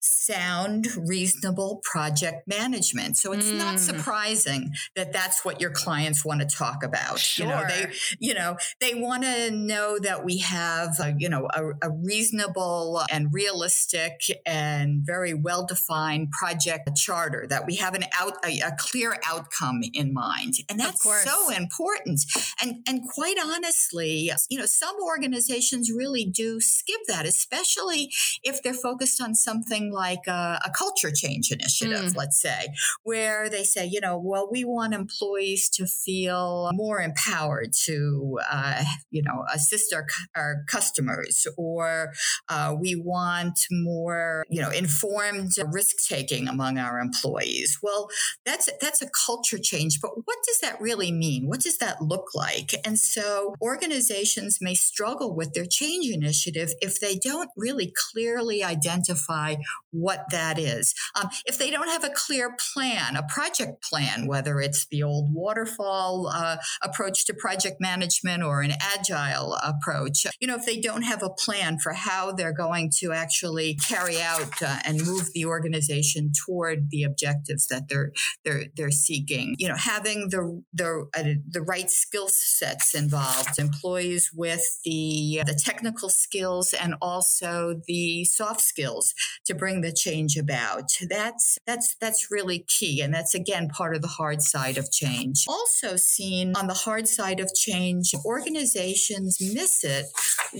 sound, 0.00 0.86
reasonable 0.96 1.80
project 1.82 2.46
management. 2.46 3.16
So 3.16 3.32
it's 3.32 3.50
mm. 3.50 3.58
not 3.58 3.80
surprising 3.80 4.72
that 4.96 5.12
that's 5.12 5.44
what 5.44 5.60
your 5.60 5.70
clients 5.70 6.24
want 6.24 6.40
to 6.40 6.46
talk 6.46 6.82
about. 6.82 7.18
Sure. 7.18 7.46
You 7.46 7.52
know, 7.52 7.64
they, 7.68 7.92
you 8.18 8.34
know, 8.34 8.56
they 8.80 8.94
want 8.94 9.24
to 9.24 9.50
know 9.50 9.98
that 9.98 10.24
we 10.24 10.38
have, 10.38 10.98
a, 11.00 11.14
you 11.18 11.28
know, 11.28 11.48
a, 11.54 11.88
a 11.88 11.90
reasonable 11.90 13.02
and 13.10 13.28
realistic 13.32 14.20
and 14.46 15.02
very 15.04 15.34
well 15.34 15.66
defined 15.66 16.30
project 16.30 16.88
charter, 16.96 17.46
that 17.48 17.66
we 17.66 17.76
have 17.76 17.94
an 17.94 18.04
out, 18.18 18.34
a, 18.44 18.60
a 18.60 18.72
clear 18.78 19.16
outcome 19.26 19.80
in 19.92 20.12
mind. 20.12 20.54
And 20.68 20.78
that's 20.78 21.02
so 21.02 21.50
important. 21.50 22.20
And, 22.62 22.82
and 22.86 23.02
quite 23.08 23.36
honestly, 23.44 24.30
you 24.48 24.58
know, 24.58 24.66
some 24.66 24.96
organizations 25.02 25.90
really 25.90 26.24
do 26.24 26.60
skip 26.60 27.00
that, 27.08 27.26
especially 27.26 28.10
if 28.42 28.62
they're 28.62 28.74
focused 28.74 29.20
on 29.20 29.34
something 29.34 29.90
like 29.98 30.26
a, 30.28 30.60
a 30.64 30.70
culture 30.70 31.12
change 31.12 31.50
initiative, 31.50 32.12
mm. 32.12 32.16
let's 32.16 32.40
say, 32.40 32.68
where 33.02 33.50
they 33.50 33.64
say, 33.64 33.84
you 33.84 34.00
know, 34.00 34.16
well, 34.16 34.48
we 34.50 34.64
want 34.64 34.94
employees 34.94 35.68
to 35.70 35.86
feel 35.86 36.70
more 36.72 37.00
empowered 37.00 37.72
to, 37.86 38.38
uh, 38.50 38.84
you 39.10 39.22
know, 39.22 39.44
assist 39.52 39.92
our, 39.92 40.06
our 40.36 40.64
customers, 40.68 41.46
or 41.56 42.12
uh, 42.48 42.74
we 42.78 42.94
want 42.94 43.58
more, 43.70 44.44
you 44.48 44.60
know, 44.62 44.70
informed 44.70 45.52
risk 45.72 45.96
taking 46.08 46.48
among 46.48 46.78
our 46.78 47.00
employees. 47.00 47.78
Well, 47.82 48.08
that's 48.46 48.68
that's 48.80 49.02
a 49.02 49.08
culture 49.26 49.58
change, 49.60 50.00
but 50.00 50.12
what 50.24 50.38
does 50.46 50.60
that 50.60 50.80
really 50.80 51.10
mean? 51.10 51.48
What 51.48 51.60
does 51.60 51.78
that 51.78 52.00
look 52.00 52.28
like? 52.34 52.70
And 52.86 52.98
so 52.98 53.54
organizations 53.60 54.58
may 54.60 54.74
struggle 54.74 55.34
with 55.34 55.54
their 55.54 55.66
change 55.66 56.06
initiative 56.06 56.70
if 56.80 57.00
they 57.00 57.16
don't 57.16 57.50
really 57.56 57.92
clearly 58.12 58.62
identify 58.62 59.56
what 59.90 60.26
that 60.30 60.58
is. 60.58 60.94
Um, 61.18 61.30
if 61.46 61.58
they 61.58 61.70
don't 61.70 61.88
have 61.88 62.04
a 62.04 62.10
clear 62.10 62.54
plan, 62.72 63.16
a 63.16 63.22
project 63.22 63.82
plan, 63.82 64.26
whether 64.26 64.60
it's 64.60 64.86
the 64.86 65.02
old 65.02 65.32
waterfall 65.32 66.30
uh, 66.32 66.56
approach 66.82 67.26
to 67.26 67.34
project 67.34 67.80
management 67.80 68.42
or 68.42 68.62
an 68.62 68.72
agile 68.80 69.54
approach, 69.62 70.26
you 70.40 70.46
know, 70.46 70.56
if 70.56 70.66
they 70.66 70.80
don't 70.80 71.02
have 71.02 71.22
a 71.22 71.30
plan 71.30 71.78
for 71.78 71.92
how 71.92 72.32
they're 72.32 72.52
going 72.52 72.90
to 72.98 73.12
actually 73.12 73.74
carry 73.74 74.20
out 74.20 74.62
uh, 74.62 74.78
and 74.84 75.04
move 75.04 75.32
the 75.32 75.44
organization 75.44 76.32
toward 76.46 76.90
the 76.90 77.02
objectives 77.02 77.66
that 77.68 77.88
they're 77.88 78.12
they're 78.44 78.66
they're 78.76 78.90
seeking, 78.90 79.54
you 79.58 79.68
know, 79.68 79.76
having 79.76 80.28
the 80.30 80.62
the 80.72 81.08
uh, 81.16 81.22
the 81.48 81.62
right 81.62 81.90
skill 81.90 82.28
sets 82.28 82.94
involved, 82.94 83.58
employees 83.58 84.30
with 84.34 84.80
the 84.84 85.42
the 85.46 85.54
technical 85.54 86.08
skills 86.08 86.72
and 86.72 86.94
also 87.00 87.80
the 87.86 88.24
soft 88.24 88.60
skills 88.60 89.14
to 89.46 89.54
bring 89.54 89.77
bring 89.78 89.90
the 89.90 89.96
change 89.96 90.36
about. 90.36 90.90
That's 91.08 91.58
that's 91.66 91.96
that's 92.00 92.30
really 92.30 92.60
key 92.60 93.00
and 93.00 93.12
that's 93.12 93.34
again 93.34 93.68
part 93.68 93.94
of 93.94 94.02
the 94.02 94.08
hard 94.08 94.42
side 94.42 94.78
of 94.78 94.90
change. 94.90 95.44
Also 95.48 95.96
seen 95.96 96.54
on 96.56 96.66
the 96.66 96.74
hard 96.74 97.08
side 97.08 97.40
of 97.40 97.52
change, 97.54 98.12
organizations 98.24 99.38
miss 99.40 99.84
it 99.84 100.06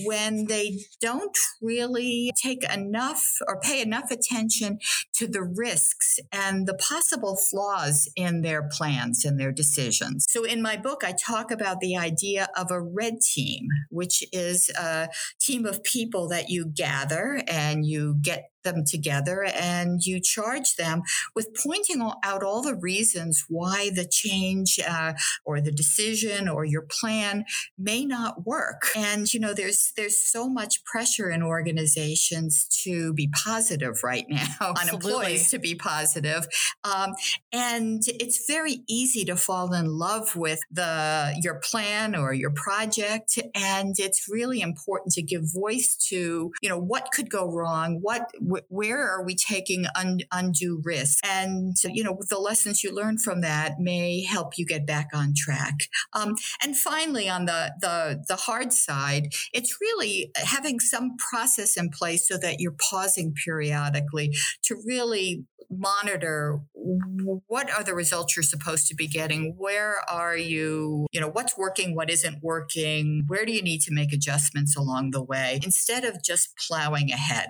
when 0.05 0.45
they 0.45 0.79
don't 1.01 1.37
really 1.61 2.31
take 2.41 2.63
enough 2.73 3.37
or 3.47 3.59
pay 3.59 3.81
enough 3.81 4.11
attention 4.11 4.79
to 5.13 5.27
the 5.27 5.43
risks 5.43 6.19
and 6.31 6.67
the 6.67 6.73
possible 6.73 7.35
flaws 7.35 8.09
in 8.15 8.41
their 8.41 8.63
plans 8.63 9.25
and 9.25 9.39
their 9.39 9.51
decisions. 9.51 10.25
So 10.29 10.43
in 10.43 10.61
my 10.61 10.77
book 10.77 11.03
I 11.03 11.13
talk 11.13 11.51
about 11.51 11.79
the 11.79 11.97
idea 11.97 12.47
of 12.55 12.71
a 12.71 12.81
red 12.81 13.21
team, 13.21 13.67
which 13.89 14.23
is 14.31 14.69
a 14.79 15.09
team 15.39 15.65
of 15.65 15.83
people 15.83 16.27
that 16.29 16.49
you 16.49 16.65
gather 16.65 17.41
and 17.47 17.85
you 17.85 18.17
get 18.21 18.48
them 18.63 18.83
together 18.85 19.43
and 19.43 20.01
you 20.05 20.19
charge 20.19 20.75
them 20.75 21.01
with 21.35 21.55
pointing 21.63 22.01
out 22.23 22.43
all 22.43 22.61
the 22.61 22.75
reasons 22.75 23.45
why 23.47 23.89
the 23.93 24.05
change 24.05 24.79
uh, 24.87 25.13
or 25.45 25.61
the 25.61 25.71
decision 25.71 26.47
or 26.47 26.65
your 26.65 26.85
plan 26.89 27.45
may 27.77 28.05
not 28.05 28.45
work. 28.45 28.83
And 28.95 29.31
you 29.33 29.39
know, 29.39 29.53
there's 29.53 29.93
there's 29.95 30.17
so 30.17 30.49
much 30.49 30.83
pressure 30.83 31.29
in 31.29 31.43
organizations 31.43 32.67
to 32.83 33.13
be 33.13 33.29
positive 33.43 34.03
right 34.03 34.25
now, 34.29 34.47
on 34.61 34.89
employees 34.89 35.49
to 35.51 35.59
be 35.59 35.75
positive, 35.75 36.47
um, 36.83 37.13
and 37.51 38.01
it's 38.07 38.45
very 38.47 38.83
easy 38.87 39.25
to 39.25 39.35
fall 39.35 39.73
in 39.73 39.87
love 39.87 40.35
with 40.35 40.59
the 40.71 41.37
your 41.41 41.55
plan 41.55 42.15
or 42.15 42.33
your 42.33 42.51
project, 42.51 43.39
and 43.55 43.95
it's 43.99 44.27
really 44.29 44.61
important 44.61 45.13
to 45.13 45.21
give 45.21 45.41
voice 45.53 45.95
to 46.09 46.51
you 46.61 46.69
know 46.69 46.79
what 46.79 47.09
could 47.11 47.29
go 47.29 47.51
wrong, 47.51 47.99
what 48.01 48.29
where 48.67 49.07
are 49.07 49.23
we 49.23 49.35
taking 49.35 49.85
un- 49.95 50.21
undue 50.31 50.81
risk? 50.83 51.25
And, 51.25 51.75
you 51.83 52.03
know, 52.03 52.19
the 52.29 52.39
lessons 52.39 52.83
you 52.83 52.93
learn 52.93 53.17
from 53.17 53.41
that 53.41 53.79
may 53.79 54.23
help 54.23 54.57
you 54.57 54.65
get 54.65 54.85
back 54.85 55.09
on 55.13 55.33
track. 55.35 55.75
Um, 56.13 56.35
and 56.63 56.77
finally, 56.77 57.29
on 57.29 57.45
the, 57.45 57.73
the, 57.81 58.23
the 58.27 58.35
hard 58.35 58.73
side, 58.73 59.29
it's 59.53 59.77
really 59.81 60.31
having 60.35 60.79
some 60.79 61.15
process 61.17 61.77
in 61.77 61.89
place 61.89 62.27
so 62.27 62.37
that 62.37 62.59
you're 62.59 62.75
pausing 62.89 63.33
periodically 63.33 64.35
to 64.63 64.75
really 64.85 65.45
monitor 65.69 66.59
what 66.73 67.69
are 67.69 67.83
the 67.83 67.93
results 67.93 68.35
you're 68.35 68.43
supposed 68.43 68.87
to 68.87 68.95
be 68.95 69.07
getting 69.07 69.53
where 69.55 69.97
are 70.09 70.35
you 70.35 71.05
you 71.11 71.21
know 71.21 71.27
what's 71.27 71.55
working 71.57 71.95
what 71.95 72.09
isn't 72.09 72.41
working 72.41 73.23
where 73.27 73.45
do 73.45 73.51
you 73.51 73.61
need 73.61 73.79
to 73.79 73.93
make 73.93 74.11
adjustments 74.11 74.75
along 74.75 75.11
the 75.11 75.21
way 75.21 75.59
instead 75.63 76.03
of 76.03 76.23
just 76.23 76.57
plowing 76.57 77.11
ahead 77.11 77.49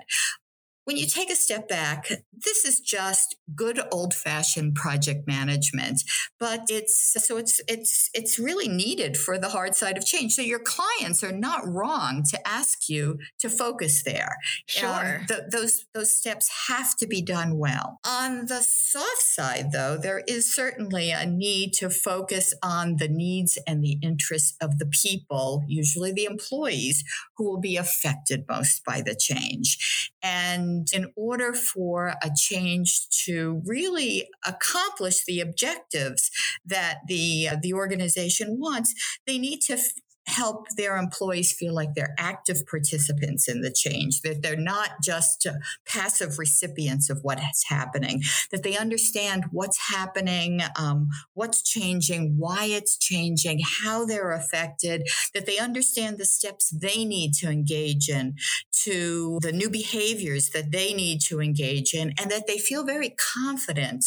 when 0.90 0.96
you 0.96 1.06
take 1.06 1.30
a 1.30 1.36
step 1.36 1.68
back, 1.68 2.08
this 2.32 2.64
is 2.64 2.80
just 2.80 3.36
good 3.54 3.78
old 3.92 4.12
fashioned 4.12 4.74
project 4.74 5.24
management, 5.24 6.02
but 6.40 6.62
it's 6.68 7.16
so 7.24 7.36
it's 7.36 7.60
it's 7.68 8.10
it's 8.12 8.40
really 8.40 8.66
needed 8.66 9.16
for 9.16 9.38
the 9.38 9.50
hard 9.50 9.76
side 9.76 9.96
of 9.96 10.04
change. 10.04 10.32
So 10.32 10.42
your 10.42 10.58
clients 10.58 11.22
are 11.22 11.30
not 11.30 11.64
wrong 11.64 12.24
to 12.30 12.48
ask 12.48 12.88
you 12.88 13.20
to 13.38 13.48
focus 13.48 14.02
there. 14.02 14.36
Sure, 14.66 15.20
um, 15.20 15.26
th- 15.28 15.42
those 15.52 15.84
those 15.94 16.12
steps 16.12 16.50
have 16.66 16.96
to 16.96 17.06
be 17.06 17.22
done 17.22 17.56
well. 17.56 18.00
On 18.04 18.46
the 18.46 18.60
soft 18.60 19.22
side, 19.22 19.70
though, 19.70 19.96
there 19.96 20.24
is 20.26 20.52
certainly 20.52 21.12
a 21.12 21.24
need 21.24 21.72
to 21.74 21.88
focus 21.88 22.52
on 22.64 22.96
the 22.96 23.08
needs 23.08 23.58
and 23.64 23.84
the 23.84 23.98
interests 24.02 24.56
of 24.60 24.80
the 24.80 24.86
people, 24.86 25.62
usually 25.68 26.10
the 26.10 26.24
employees, 26.24 27.04
who 27.36 27.44
will 27.48 27.60
be 27.60 27.76
affected 27.76 28.44
most 28.48 28.84
by 28.84 29.02
the 29.02 29.14
change. 29.14 30.10
And 30.20 30.79
and 30.80 31.04
in 31.04 31.12
order 31.16 31.52
for 31.52 32.14
a 32.22 32.30
change 32.34 33.08
to 33.24 33.62
really 33.66 34.28
accomplish 34.46 35.24
the 35.24 35.40
objectives 35.40 36.30
that 36.64 37.00
the, 37.06 37.48
uh, 37.48 37.56
the 37.60 37.72
organization 37.72 38.58
wants, 38.58 38.94
they 39.26 39.38
need 39.38 39.60
to 39.62 39.78
help 40.30 40.66
their 40.76 40.96
employees 40.96 41.52
feel 41.52 41.74
like 41.74 41.94
they're 41.94 42.14
active 42.18 42.58
participants 42.66 43.48
in 43.48 43.60
the 43.62 43.72
change, 43.72 44.22
that 44.22 44.42
they're 44.42 44.56
not 44.56 44.90
just 45.02 45.46
uh, 45.46 45.54
passive 45.86 46.38
recipients 46.38 47.10
of 47.10 47.18
what's 47.22 47.68
happening, 47.68 48.22
that 48.50 48.62
they 48.62 48.76
understand 48.76 49.44
what's 49.50 49.90
happening, 49.90 50.60
um, 50.78 51.08
what's 51.34 51.62
changing, 51.62 52.36
why 52.38 52.64
it's 52.64 52.96
changing, 52.96 53.60
how 53.82 54.04
they're 54.04 54.32
affected, 54.32 55.08
that 55.34 55.46
they 55.46 55.58
understand 55.58 56.18
the 56.18 56.24
steps 56.24 56.70
they 56.70 57.04
need 57.04 57.32
to 57.34 57.50
engage 57.50 58.08
in, 58.08 58.34
to 58.84 59.38
the 59.42 59.52
new 59.52 59.68
behaviors 59.68 60.50
that 60.50 60.70
they 60.70 60.94
need 60.94 61.20
to 61.20 61.40
engage 61.40 61.92
in, 61.92 62.14
and 62.18 62.30
that 62.30 62.46
they 62.46 62.58
feel 62.58 62.84
very 62.84 63.10
confident 63.10 64.06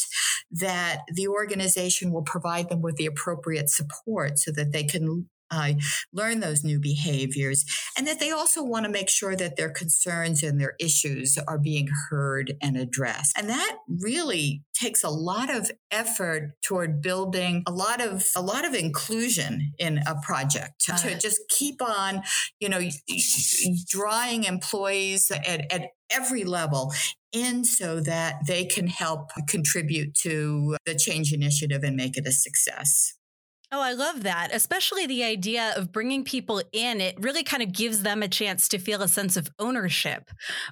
that 0.51 1.01
the 1.13 1.27
organization 1.27 2.12
will 2.12 2.24
provide 2.24 2.70
them 2.70 2.82
with 2.82 2.96
the 2.96 3.06
appropriate 3.06 3.70
support 3.70 4.39
so 4.39 4.51
that 4.51 4.72
they 4.72 4.84
can 4.84 5.27
uh, 5.54 5.74
learn 6.12 6.40
those 6.40 6.64
new 6.64 6.80
behaviors, 6.80 7.66
and 7.98 8.08
that 8.08 8.20
they 8.20 8.32
also 8.32 8.64
want 8.64 8.86
to 8.86 8.92
make 8.92 9.10
sure 9.10 9.36
that 9.36 9.56
their 9.56 9.70
concerns 9.70 10.44
and 10.44 10.60
their 10.60 10.76
issues 10.80 11.38
are 11.48 11.60
being 11.60 11.88
heard 12.10 12.54
and 12.62 12.78
addressed. 12.78 13.38
And 13.38 13.50
that 13.50 13.78
really 13.88 14.64
takes 14.74 15.04
a 15.04 15.10
lot 15.10 15.54
of 15.54 15.72
effort 15.92 16.54
toward 16.62 17.02
building 17.02 17.64
a 17.68 17.72
lot 17.72 18.02
of 18.02 18.26
a 18.36 18.42
lot 18.42 18.66
of 18.66 18.74
inclusion 18.74 19.74
in 19.78 20.00
a 20.08 20.16
project 20.22 20.82
to, 20.86 20.94
to 20.94 21.20
just 21.20 21.40
keep 21.50 21.82
on, 21.82 22.24
you 22.60 22.70
know, 22.70 22.82
drawing 23.88 24.44
employees 24.46 25.32
at, 25.32 25.72
at 25.72 25.90
every 26.10 26.44
level 26.44 26.94
in 27.32 27.64
so 27.64 28.00
that 28.00 28.46
they 28.48 28.66
can 28.66 28.88
help 28.88 29.32
contribute 29.48 30.14
to 30.14 30.78
the 30.86 30.96
change 30.96 31.34
initiative 31.34 31.84
and 31.84 31.96
make 31.96 32.18
it 32.18 32.28
a 32.28 32.32
success. 32.32 33.14
Oh, 33.75 33.82
I 33.82 33.94
love 33.94 34.22
that. 34.22 34.50
Especially 34.53 35.08
the 35.08 35.24
idea 35.24 35.74
of 35.75 35.92
bringing 35.92 36.24
people 36.24 36.62
in. 36.72 37.01
It 37.01 37.15
really 37.20 37.42
kind 37.42 37.63
of 37.63 37.72
gives 37.72 38.03
them 38.03 38.22
a 38.22 38.27
chance 38.27 38.68
to 38.68 38.77
feel 38.77 39.01
a 39.01 39.08
sense 39.08 39.36
of 39.36 39.50
ownership 39.58 40.30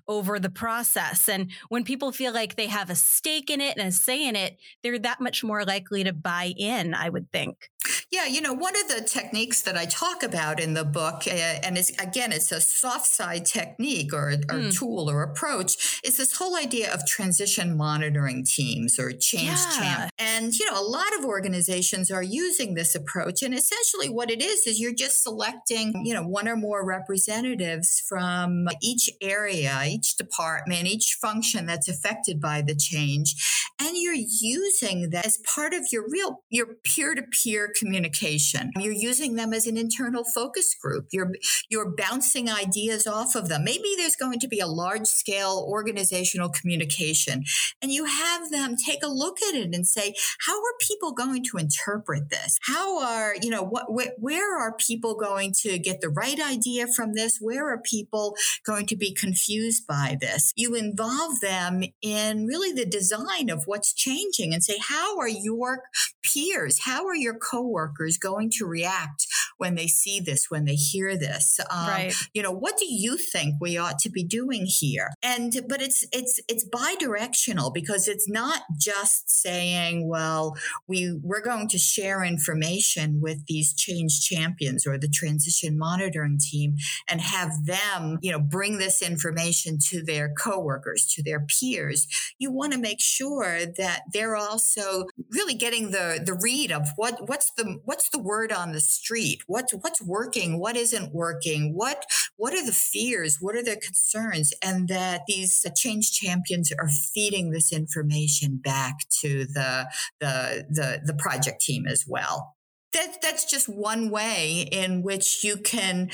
over 0.08 0.38
the 0.38 0.52
process. 0.52 1.28
And 1.28 1.50
when 1.70 1.84
people 1.84 2.12
feel 2.12 2.32
like 2.32 2.56
they 2.58 2.68
have 2.68 2.92
a 2.92 2.96
stake 2.96 3.50
in 3.50 3.60
it 3.60 3.76
and 3.76 3.88
a 3.88 3.92
say 3.92 4.28
in 4.28 4.36
it, 4.36 4.60
they're 4.84 5.00
that 5.00 5.20
much 5.20 5.44
more 5.44 5.66
likely 5.66 6.04
to 6.04 6.14
buy 6.14 6.54
in, 6.56 6.94
I 6.94 7.10
would 7.10 7.32
think. 7.32 7.71
Yeah, 8.12 8.26
you 8.26 8.42
know, 8.42 8.54
one 8.54 8.76
of 8.76 8.88
the 8.90 9.02
techniques 9.02 9.62
that 9.62 9.78
I 9.78 9.86
talk 9.86 10.22
about 10.22 10.60
in 10.60 10.74
the 10.74 10.84
book, 10.84 11.24
uh, 11.28 11.32
and 11.32 11.78
it's, 11.78 11.90
again, 11.92 12.32
it's 12.32 12.52
a 12.52 12.62
soft 12.62 13.08
side 13.08 13.46
technique 13.46 14.14
or, 14.14 14.32
or 14.32 14.60
mm. 14.60 14.78
tool 14.78 15.10
or 15.10 15.24
approach, 15.24 16.02
is 16.04 16.18
this 16.18 16.38
whole 16.38 16.58
idea 16.58 16.94
of 16.94 17.06
transition 17.06 17.76
monitoring 17.78 18.44
teams 18.44 19.00
or 19.00 19.12
change 19.12 19.46
yeah. 19.46 19.80
champ. 19.80 20.12
And, 20.20 20.54
you 20.54 20.70
know, 20.70 20.80
a 20.80 20.84
lot 20.84 21.18
of 21.18 21.26
organizations 21.26 22.12
are 22.12 22.22
using 22.22 22.74
this 22.74 22.96
approach. 22.96 23.42
And 23.44 23.54
essentially 23.54 24.10
what 24.10 24.30
it 24.30 24.42
is, 24.42 24.68
is 24.68 24.80
you're 24.80 24.94
just 24.94 25.24
selecting, 25.24 25.94
you 26.06 26.14
know, 26.14 26.28
one 26.28 26.48
or 26.48 26.56
more 26.56 26.86
representatives 26.86 28.04
from 28.08 28.68
each 28.82 29.10
area, 29.22 29.84
each 29.88 30.18
department, 30.18 30.86
each 30.86 31.18
function 31.20 31.66
that's 31.66 31.88
affected 31.88 32.42
by 32.42 32.62
the 32.62 32.76
change. 32.76 33.36
And 33.80 33.98
you're 33.98 34.14
using 34.14 35.10
that 35.10 35.26
as 35.26 35.38
part 35.38 35.74
of 35.74 35.88
your 35.92 36.04
real, 36.08 36.44
your 36.50 36.76
peer 36.84 37.16
to 37.16 37.24
peer 37.24 37.71
communication. 37.78 38.72
You're 38.78 38.94
using 38.94 39.36
them 39.36 39.54
as 39.54 39.68
an 39.68 39.78
internal 39.78 40.24
focus 40.24 40.76
group. 40.76 41.08
You're 41.12 41.32
you're 41.70 41.90
bouncing 41.90 42.50
ideas 42.50 43.08
off 43.08 43.36
of 43.36 43.50
them. 43.50 43.64
Maybe 43.64 43.94
there's 43.98 44.16
going 44.16 44.40
to 44.40 44.48
be 44.48 44.60
a 44.60 44.68
large 44.68 45.08
scale 45.08 45.66
organizational 45.68 46.50
communication 46.50 47.44
and 47.82 47.92
you 47.92 48.06
have 48.06 48.52
them 48.52 48.76
take 48.76 49.04
a 49.04 49.08
look 49.08 49.38
at 49.42 49.56
it 49.56 49.74
and 49.74 49.88
say, 49.88 50.14
how 50.46 50.58
are 50.58 50.74
people 50.80 51.12
going 51.12 51.44
to 51.46 51.58
interpret 51.58 52.30
this? 52.30 52.58
How 52.62 53.02
are, 53.02 53.36
you 53.42 53.50
know, 53.50 53.64
what 53.64 53.86
wh- 53.88 54.22
where 54.22 54.60
are 54.60 54.76
people 54.76 55.16
going 55.16 55.54
to 55.62 55.78
get 55.80 56.02
the 56.02 56.10
right 56.10 56.40
idea 56.40 56.88
from 56.88 57.14
this? 57.14 57.38
Where 57.40 57.70
are 57.72 57.80
people 57.80 58.36
going 58.66 58.86
to 58.88 58.96
be 58.96 59.14
confused 59.14 59.88
by 59.88 60.18
this? 60.20 60.54
You 60.56 60.76
involve 60.76 61.40
them 61.42 61.84
in 62.02 62.46
really 62.46 62.72
the 62.72 62.86
design 62.86 63.50
of 63.50 63.64
what's 63.66 63.94
changing 63.94 64.54
and 64.54 64.64
say, 64.64 64.78
how 64.80 65.18
are 65.18 65.30
your 65.30 65.84
peers, 66.24 66.82
how 66.86 67.06
are 67.08 67.16
your 67.16 67.36
co 67.36 67.61
coworkers 67.62 68.18
going 68.18 68.50
to 68.58 68.66
react 68.66 69.28
when 69.58 69.76
they 69.76 69.88
see 69.88 70.20
this, 70.20 70.48
when 70.50 70.66
they 70.66 70.76
hear 70.76 71.18
this? 71.18 71.60
Um, 71.70 71.88
right. 71.88 72.14
You 72.34 72.42
know, 72.42 72.52
what 72.52 72.78
do 72.78 72.86
you 72.88 73.18
think 73.18 73.56
we 73.60 73.78
ought 73.78 74.00
to 74.00 74.10
be 74.10 74.24
doing 74.24 74.66
here? 74.66 75.10
And 75.22 75.62
but 75.68 75.82
it's 75.82 76.06
it's 76.12 76.40
it's 76.48 76.64
bi-directional 76.64 77.72
because 77.72 78.08
it's 78.08 78.30
not 78.30 78.62
just 78.78 79.30
saying, 79.30 80.08
well, 80.08 80.56
we 80.88 81.20
we're 81.22 81.42
going 81.42 81.68
to 81.70 81.78
share 81.78 82.24
information 82.24 83.22
with 83.22 83.46
these 83.48 83.74
change 83.74 84.22
champions 84.22 84.88
or 84.88 84.98
the 84.98 85.08
transition 85.08 85.78
monitoring 85.78 86.40
team 86.40 86.76
and 87.08 87.22
have 87.22 87.66
them, 87.66 88.18
you 88.22 88.32
know, 88.32 88.40
bring 88.40 88.78
this 88.78 89.02
information 89.02 89.78
to 89.80 90.04
their 90.04 90.34
coworkers, 90.34 91.06
to 91.06 91.24
their 91.24 91.40
peers. 91.40 92.08
You 92.40 92.52
want 92.52 92.74
to 92.74 92.80
make 92.80 93.00
sure 93.00 93.66
that 93.66 94.02
they're 94.14 94.36
also 94.36 95.06
really 95.32 95.54
getting 95.54 95.92
the 95.92 96.22
the 96.24 96.34
read 96.34 96.72
of 96.72 96.88
what 96.96 97.28
what's 97.28 97.52
the 97.52 97.80
what's 97.86 98.10
the 98.10 98.20
word 98.20 98.52
on 98.52 98.72
the 98.72 98.82
street? 98.82 99.42
What's 99.48 99.74
what's 99.74 100.02
working? 100.02 100.60
What 100.60 100.76
isn't 100.76 101.14
working? 101.14 101.74
What 101.76 102.06
what 102.38 102.54
are 102.54 102.66
the 102.66 102.72
fears? 102.72 103.38
What 103.40 103.56
are 103.56 103.64
the 103.64 103.78
concerns? 103.78 104.54
And 104.64 104.88
that 104.88 105.22
these 105.28 105.66
change 105.76 106.12
champions 106.12 106.72
are 106.72 106.90
feeding 106.90 107.52
this 107.52 107.72
information 107.72 108.58
back 108.58 108.96
to 109.22 109.46
the 109.46 109.88
the 110.20 110.66
the, 110.70 111.02
the 111.06 111.14
project 111.14 111.62
team 111.62 111.86
as 111.88 112.06
well 112.08 112.56
that 112.94 113.22
that's 113.22 113.46
just 113.46 113.68
one 113.68 114.10
way 114.10 114.68
in 114.72 115.02
which 115.02 115.44
you 115.44 115.58
can 115.58 116.10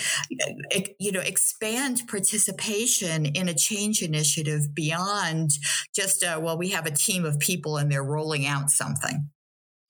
you 1.00 1.12
know 1.12 1.22
expand 1.22 2.02
participation 2.08 3.26
in 3.26 3.48
a 3.48 3.54
change 3.54 4.02
initiative 4.02 4.74
beyond 4.74 5.52
just 5.96 6.24
uh, 6.24 6.40
well 6.42 6.58
we 6.58 6.70
have 6.70 6.86
a 6.86 6.92
team 6.92 7.26
of 7.26 7.40
people 7.40 7.78
and 7.78 7.92
they're 7.92 8.04
rolling 8.04 8.46
out 8.46 8.70
something 8.70 9.30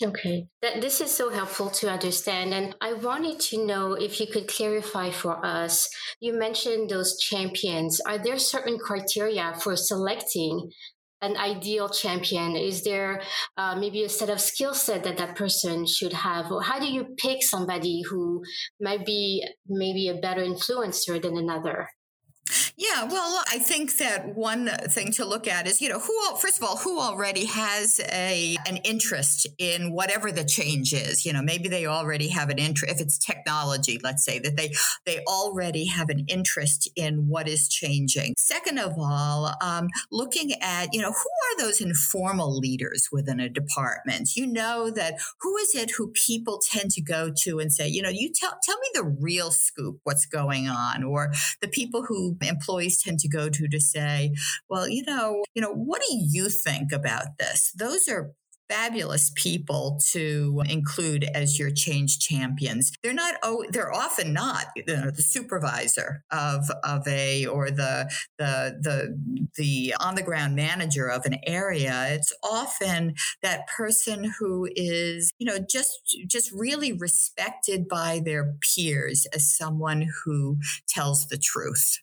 Okay, 0.03 0.47
that 0.61 0.79
this 0.79 1.01
is 1.01 1.11
so 1.11 1.31
helpful 1.31 1.71
to 1.71 1.89
understand. 1.89 2.53
And 2.53 2.75
I 2.81 2.93
wanted 2.93 3.39
to 3.49 3.65
know 3.65 3.93
if 3.93 4.19
you 4.19 4.27
could 4.27 4.47
clarify 4.47 5.09
for 5.09 5.43
us. 5.43 5.89
You 6.19 6.33
mentioned 6.37 6.91
those 6.91 7.17
champions. 7.17 7.99
Are 8.01 8.19
there 8.19 8.37
certain 8.37 8.77
criteria 8.77 9.55
for 9.59 9.75
selecting 9.75 10.69
an 11.21 11.35
ideal 11.37 11.89
champion? 11.89 12.55
Is 12.55 12.83
there 12.83 13.21
uh, 13.57 13.75
maybe 13.75 14.03
a 14.03 14.09
set 14.09 14.29
of 14.29 14.39
skill 14.39 14.73
set 14.73 15.03
that 15.03 15.17
that 15.17 15.35
person 15.35 15.85
should 15.85 16.13
have? 16.13 16.51
Or 16.51 16.61
how 16.61 16.79
do 16.79 16.85
you 16.85 17.15
pick 17.17 17.43
somebody 17.43 18.01
who 18.01 18.43
might 18.79 19.05
be 19.05 19.45
maybe 19.67 20.09
a 20.09 20.15
better 20.15 20.41
influencer 20.41 21.21
than 21.21 21.37
another? 21.37 21.89
Yeah, 22.79 23.05
well, 23.05 23.43
I 23.51 23.57
think 23.57 23.97
that 23.97 24.35
one 24.35 24.67
thing 24.67 25.11
to 25.13 25.25
look 25.25 25.47
at 25.47 25.65
is, 25.65 25.81
you 25.81 25.89
know, 25.89 25.97
who 25.97 26.13
first 26.35 26.61
of 26.61 26.63
all, 26.63 26.77
who 26.77 26.99
already 26.99 27.45
has 27.45 27.99
a 28.13 28.55
an 28.67 28.77
interest 28.83 29.47
in 29.57 29.91
whatever 29.91 30.31
the 30.31 30.43
change 30.43 30.93
is. 30.93 31.25
You 31.25 31.33
know, 31.33 31.41
maybe 31.41 31.69
they 31.69 31.87
already 31.87 32.27
have 32.27 32.51
an 32.51 32.59
interest. 32.59 32.93
If 32.93 33.01
it's 33.01 33.17
technology, 33.17 33.99
let's 34.03 34.23
say 34.23 34.37
that 34.37 34.57
they 34.57 34.73
they 35.07 35.23
already 35.27 35.87
have 35.87 36.09
an 36.09 36.25
interest 36.27 36.87
in 36.95 37.27
what 37.27 37.47
is 37.47 37.67
changing. 37.67 38.35
Second 38.37 38.77
of 38.77 38.93
all, 38.99 39.55
um, 39.59 39.87
looking 40.11 40.53
at, 40.61 40.93
you 40.93 41.01
know, 41.01 41.11
who 41.11 41.15
are 41.17 41.57
those 41.65 41.81
informal 41.81 42.55
leaders 42.59 43.09
within 43.11 43.39
a 43.39 43.49
department? 43.49 44.35
You 44.35 44.45
know 44.45 44.91
that 44.91 45.15
who 45.41 45.57
is 45.57 45.73
it 45.73 45.93
who 45.97 46.09
people 46.09 46.61
tend 46.63 46.91
to 46.91 47.01
go 47.01 47.31
to 47.37 47.57
and 47.57 47.73
say, 47.73 47.87
you 47.87 48.03
know, 48.03 48.09
you 48.09 48.31
tell 48.31 48.55
tell 48.63 48.77
me 48.77 48.87
the 48.93 49.03
real 49.03 49.49
scoop, 49.49 49.99
what's 50.03 50.27
going 50.27 50.67
on, 50.67 51.03
or 51.03 51.33
the 51.59 51.67
people 51.67 52.03
who 52.03 52.35
employees 52.67 53.01
tend 53.01 53.19
to 53.19 53.29
go 53.29 53.49
to 53.49 53.67
to 53.67 53.79
say, 53.79 54.33
well, 54.69 54.87
you 54.87 55.03
know, 55.05 55.43
you 55.55 55.61
know, 55.61 55.73
what 55.73 56.01
do 56.07 56.17
you 56.17 56.49
think 56.49 56.91
about 56.91 57.37
this? 57.39 57.71
Those 57.77 58.07
are 58.09 58.33
fabulous 58.69 59.31
people 59.35 59.99
to 60.11 60.61
include 60.69 61.23
as 61.33 61.57
your 61.57 61.71
change 61.71 62.19
champions. 62.19 62.91
They're 63.01 63.13
not 63.13 63.35
oh 63.43 63.63
they're 63.69 63.93
often 63.93 64.33
not 64.33 64.65
you 64.75 64.83
know, 64.87 65.11
the 65.11 65.21
supervisor 65.21 66.23
of 66.31 66.69
of 66.83 67.07
a 67.07 67.45
or 67.45 67.71
the 67.71 68.11
the 68.37 68.77
the 68.81 69.49
the 69.55 69.95
on 69.99 70.15
the 70.15 70.23
ground 70.23 70.55
manager 70.55 71.07
of 71.07 71.25
an 71.25 71.37
area. 71.45 72.07
It's 72.09 72.33
often 72.43 73.15
that 73.41 73.67
person 73.67 74.33
who 74.39 74.67
is, 74.75 75.31
you 75.39 75.45
know, 75.45 75.59
just 75.59 76.17
just 76.27 76.51
really 76.51 76.93
respected 76.93 77.87
by 77.87 78.21
their 78.23 78.55
peers 78.61 79.25
as 79.33 79.49
someone 79.49 80.07
who 80.25 80.57
tells 80.87 81.27
the 81.27 81.37
truth. 81.37 81.99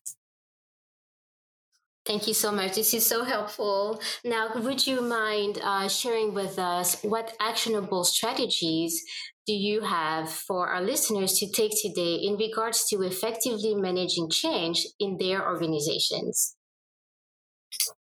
Thank 2.07 2.27
you 2.29 2.35
so 2.35 2.51
much. 2.53 2.77
This 2.77 2.93
is 2.95 3.05
so 3.07 3.25
helpful. 3.25 4.01
Now, 4.25 4.51
would 4.55 4.87
you 4.87 5.01
mind 5.03 5.59
uh, 5.63 5.89
sharing 5.89 6.33
with 6.35 6.59
us 6.59 7.03
what 7.03 7.35
actionable 7.41 8.05
strategies 8.05 9.03
do 9.47 9.53
you 9.53 9.81
have 9.83 10.31
for 10.31 10.69
our 10.69 10.81
listeners 10.83 11.39
to 11.39 11.51
take 11.51 11.73
today 11.81 12.15
in 12.17 12.37
regards 12.37 12.87
to 12.89 13.03
effectively 13.03 13.75
managing 13.75 14.31
change 14.31 14.87
in 14.99 15.17
their 15.19 15.47
organizations? 15.47 16.57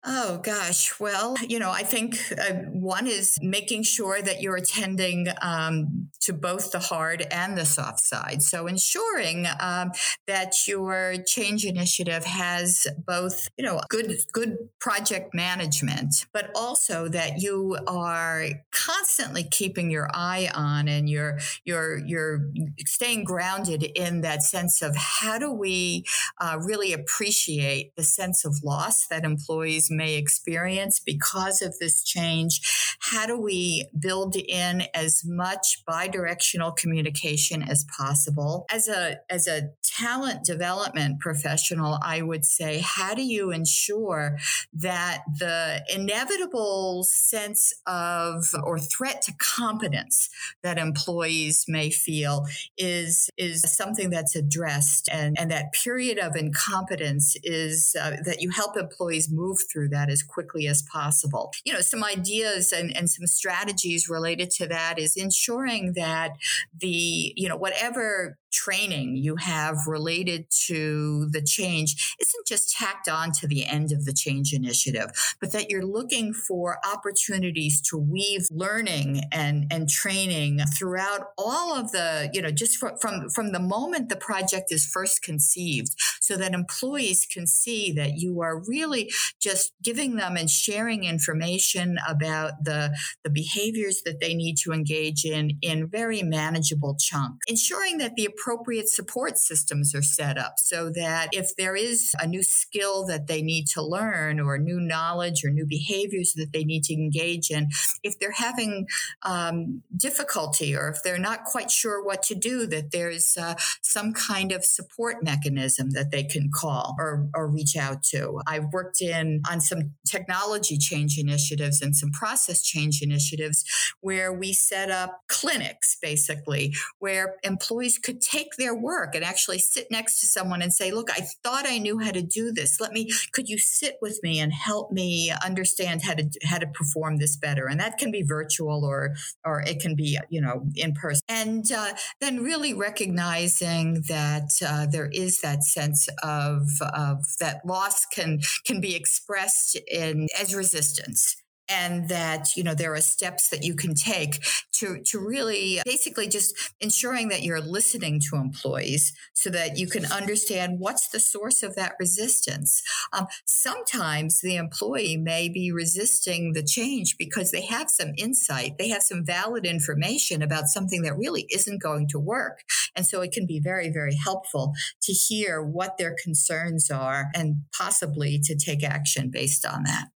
Oh, 0.05 0.39
gosh. 0.43 0.99
Well, 0.99 1.35
you 1.47 1.59
know, 1.59 1.71
I 1.71 1.83
think 1.83 2.17
uh, 2.37 2.53
one 2.71 3.07
is 3.07 3.39
making 3.41 3.83
sure 3.83 4.21
that 4.21 4.41
you're 4.41 4.57
attending 4.57 5.27
um, 5.41 6.09
to 6.21 6.33
both 6.33 6.71
the 6.71 6.79
hard 6.79 7.25
and 7.31 7.57
the 7.57 7.65
soft 7.65 8.01
side. 8.01 8.41
So 8.41 8.67
ensuring 8.67 9.47
um, 9.61 9.91
that 10.27 10.53
your 10.67 11.15
change 11.25 11.63
initiative 11.65 12.25
has 12.25 12.85
both, 13.05 13.47
you 13.57 13.63
know, 13.63 13.79
good, 13.89 14.17
good 14.33 14.57
project 14.79 15.33
management, 15.33 16.25
but 16.33 16.51
also 16.53 17.07
that 17.09 17.41
you 17.41 17.77
are 17.87 18.47
constantly 18.71 19.43
keeping 19.43 19.89
your 19.89 20.09
eye 20.13 20.49
on 20.53 20.87
and 20.89 21.09
you're, 21.09 21.39
you're, 21.63 21.97
you're 22.05 22.49
staying 22.85 23.23
grounded 23.23 23.83
in 23.95 24.21
that 24.21 24.43
sense 24.43 24.81
of 24.81 24.95
how 24.95 25.37
do 25.39 25.51
we 25.51 26.03
uh, 26.41 26.57
really 26.61 26.91
appreciate 26.91 27.95
the 27.95 28.03
sense 28.03 28.43
of 28.43 28.63
loss 28.63 29.07
that 29.07 29.23
employees 29.23 29.62
employees 29.63 29.89
may 29.89 30.15
experience 30.15 30.99
because 30.99 31.61
of 31.61 31.77
this 31.79 32.03
change. 32.03 32.95
How 32.99 33.25
do 33.25 33.39
we 33.39 33.85
build 33.97 34.35
in 34.35 34.83
as 34.93 35.23
much 35.25 35.83
bi-directional 35.85 36.71
communication 36.73 37.63
as 37.63 37.85
possible? 37.97 38.65
As 38.69 38.87
a, 38.89 39.19
as 39.29 39.47
a 39.47 39.69
talent 39.83 40.43
development 40.43 41.19
professional, 41.19 41.97
I 42.03 42.21
would 42.21 42.45
say, 42.45 42.81
how 42.83 43.13
do 43.13 43.21
you 43.21 43.51
ensure 43.51 44.37
that 44.73 45.23
the 45.39 45.83
inevitable 45.93 47.03
sense 47.03 47.73
of 47.85 48.45
or 48.63 48.79
threat 48.79 49.21
to 49.23 49.33
competence 49.37 50.29
that 50.61 50.77
employees 50.77 51.65
may 51.67 51.89
feel 51.89 52.45
is, 52.77 53.29
is 53.37 53.61
something 53.61 54.09
that's 54.09 54.35
addressed 54.35 55.09
and, 55.11 55.37
and 55.39 55.51
that 55.51 55.71
period 55.73 56.17
of 56.19 56.35
incompetence 56.35 57.35
is 57.43 57.95
uh, 58.01 58.17
that 58.25 58.41
you 58.41 58.49
help 58.49 58.75
employees 58.77 59.29
move 59.31 59.52
move 59.53 59.63
through 59.71 59.89
that 59.89 60.09
as 60.09 60.23
quickly 60.23 60.67
as 60.67 60.81
possible. 60.83 61.51
You 61.63 61.73
know, 61.73 61.81
some 61.81 62.03
ideas 62.03 62.71
and, 62.71 62.95
and 62.95 63.09
some 63.09 63.27
strategies 63.27 64.09
related 64.09 64.51
to 64.51 64.67
that 64.67 64.99
is 64.99 65.15
ensuring 65.15 65.93
that 65.93 66.31
the, 66.77 67.33
you 67.35 67.47
know, 67.47 67.57
whatever 67.57 68.37
training 68.51 69.15
you 69.15 69.35
have 69.35 69.77
related 69.87 70.45
to 70.67 71.27
the 71.31 71.41
change 71.41 72.15
isn't 72.21 72.47
just 72.47 72.71
tacked 72.71 73.09
on 73.09 73.31
to 73.31 73.47
the 73.47 73.65
end 73.65 73.91
of 73.91 74.05
the 74.05 74.13
change 74.13 74.53
initiative, 74.53 75.09
but 75.41 75.51
that 75.51 75.69
you're 75.69 75.85
looking 75.85 76.33
for 76.33 76.77
opportunities 76.85 77.81
to 77.81 77.97
weave 77.97 78.45
learning 78.51 79.23
and, 79.31 79.65
and 79.71 79.89
training 79.89 80.59
throughout 80.77 81.29
all 81.37 81.73
of 81.73 81.91
the, 81.91 82.29
you 82.31 82.41
know, 82.41 82.51
just 82.51 82.77
from, 82.77 82.95
from, 82.97 83.29
from 83.29 83.51
the 83.51 83.59
moment 83.59 84.09
the 84.09 84.15
project 84.15 84.71
is 84.71 84.85
first 84.85 85.23
conceived 85.23 85.95
so 86.23 86.37
that 86.37 86.53
employees 86.53 87.27
can 87.29 87.45
see 87.45 87.91
that 87.91 88.13
you 88.15 88.41
are 88.41 88.63
really 88.65 89.11
just 89.41 89.73
giving 89.83 90.15
them 90.15 90.37
and 90.37 90.49
sharing 90.49 91.03
information 91.03 91.97
about 92.07 92.63
the, 92.63 92.95
the 93.25 93.29
behaviors 93.29 94.01
that 94.05 94.21
they 94.21 94.33
need 94.33 94.55
to 94.55 94.71
engage 94.71 95.25
in 95.25 95.57
in 95.61 95.85
very 95.85 96.23
manageable 96.23 96.95
chunks. 96.97 97.39
Ensuring 97.47 97.97
that 97.97 98.15
the 98.15 98.23
appropriate 98.23 98.87
support 98.87 99.37
systems 99.37 99.93
are 99.93 100.01
set 100.01 100.37
up 100.37 100.53
so 100.59 100.89
that 100.89 101.27
if 101.33 101.57
there 101.57 101.75
is 101.75 102.13
a 102.21 102.25
new 102.25 102.41
skill 102.41 103.05
that 103.05 103.27
they 103.27 103.41
need 103.41 103.67
to 103.67 103.81
learn 103.81 104.39
or 104.39 104.57
new 104.57 104.79
knowledge 104.79 105.43
or 105.43 105.49
new 105.49 105.65
behaviors 105.65 106.33
that 106.37 106.53
they 106.53 106.63
need 106.63 106.85
to 106.85 106.93
engage 106.93 107.51
in, 107.51 107.67
if 108.01 108.17
they're 108.17 108.31
having 108.31 108.87
um, 109.23 109.83
difficulty 109.93 110.73
or 110.73 110.87
if 110.87 111.03
they're 111.03 111.19
not 111.19 111.43
quite 111.43 111.69
sure 111.69 112.01
what 112.01 112.23
to 112.23 112.33
do, 112.33 112.65
that 112.67 112.91
there's 112.91 113.35
uh, 113.35 113.55
some 113.81 114.13
kind 114.13 114.53
of 114.53 114.63
support 114.63 115.21
mechanism 115.21 115.89
that 115.89 116.12
they 116.13 116.23
can 116.23 116.51
call 116.53 116.95
or, 116.99 117.27
or 117.33 117.47
reach 117.47 117.75
out 117.75 118.03
to. 118.03 118.39
I've 118.45 118.71
worked 118.71 119.01
in 119.01 119.41
on 119.49 119.59
some 119.59 119.95
technology 120.07 120.77
change 120.77 121.17
initiatives 121.17 121.81
and 121.81 121.95
some 121.95 122.11
process 122.11 122.61
change 122.61 123.01
initiatives 123.01 123.65
where 123.99 124.31
we 124.31 124.53
set 124.53 124.91
up 124.91 125.21
clinics 125.27 125.97
basically 126.01 126.75
where 126.99 127.37
employees 127.43 127.97
could 127.97 128.21
take 128.21 128.55
their 128.57 128.75
work 128.75 129.15
and 129.15 129.25
actually 129.25 129.57
sit 129.57 129.87
next 129.89 130.19
to 130.19 130.27
someone 130.27 130.61
and 130.61 130.71
say, 130.71 130.91
look, 130.91 131.09
I 131.09 131.21
thought 131.43 131.65
I 131.67 131.79
knew 131.79 131.97
how 131.97 132.11
to 132.11 132.21
do 132.21 132.51
this. 132.51 132.79
Let 132.79 132.91
me, 132.91 133.09
could 133.31 133.49
you 133.49 133.57
sit 133.57 133.97
with 133.99 134.19
me 134.21 134.39
and 134.39 134.53
help 134.53 134.91
me 134.91 135.33
understand 135.43 136.03
how 136.03 136.13
to, 136.13 136.29
how 136.43 136.59
to 136.59 136.67
perform 136.67 137.17
this 137.17 137.35
better? 137.37 137.67
And 137.67 137.79
that 137.79 137.97
can 137.97 138.11
be 138.11 138.21
virtual 138.21 138.85
or, 138.85 139.15
or 139.43 139.61
it 139.61 139.79
can 139.79 139.95
be, 139.95 140.19
you 140.29 140.41
know, 140.41 140.67
in 140.75 140.93
person. 140.93 141.23
And 141.27 141.71
uh, 141.71 141.93
then 142.21 142.43
really 142.43 142.75
recognizing 142.75 144.03
that 144.09 144.51
uh, 144.63 144.85
there 144.85 145.09
is 145.11 145.41
that 145.41 145.63
sense 145.63 146.02
of, 146.21 146.67
of 146.81 147.23
that 147.39 147.65
loss 147.65 148.05
can, 148.05 148.39
can 148.65 148.81
be 148.81 148.95
expressed 148.95 149.77
in 149.91 150.27
as 150.39 150.55
resistance 150.55 151.35
and 151.73 152.09
that 152.09 152.55
you 152.55 152.63
know 152.63 152.73
there 152.73 152.93
are 152.93 153.01
steps 153.01 153.49
that 153.49 153.63
you 153.63 153.75
can 153.75 153.95
take 153.95 154.43
to 154.71 155.01
to 155.03 155.19
really 155.19 155.79
basically 155.85 156.27
just 156.27 156.55
ensuring 156.79 157.29
that 157.29 157.43
you're 157.43 157.61
listening 157.61 158.19
to 158.19 158.35
employees 158.35 159.13
so 159.33 159.49
that 159.49 159.77
you 159.77 159.87
can 159.87 160.05
understand 160.05 160.79
what's 160.79 161.09
the 161.09 161.19
source 161.19 161.63
of 161.63 161.75
that 161.75 161.93
resistance. 161.99 162.81
Um, 163.11 163.27
sometimes 163.45 164.41
the 164.41 164.55
employee 164.55 165.17
may 165.17 165.49
be 165.49 165.71
resisting 165.71 166.53
the 166.53 166.63
change 166.63 167.17
because 167.17 167.51
they 167.51 167.65
have 167.65 167.89
some 167.89 168.11
insight 168.17 168.77
they 168.77 168.89
have 168.89 169.03
some 169.03 169.25
valid 169.25 169.65
information 169.65 170.41
about 170.41 170.67
something 170.67 171.01
that 171.03 171.17
really 171.17 171.47
isn't 171.51 171.81
going 171.81 172.07
to 172.09 172.19
work. 172.19 172.63
And 172.95 173.05
so 173.05 173.21
it 173.21 173.31
can 173.31 173.45
be 173.45 173.59
very 173.59 173.89
very 173.89 174.15
helpful 174.15 174.73
to 175.01 175.13
hear 175.13 175.61
what 175.61 175.97
their 175.97 176.15
concerns 176.21 176.89
are 176.89 177.27
and 177.35 177.63
possibly 177.75 178.39
to 178.43 178.55
take 178.55 178.83
action 178.83 179.29
based 179.29 179.65
on 179.65 179.83
that 179.83 180.09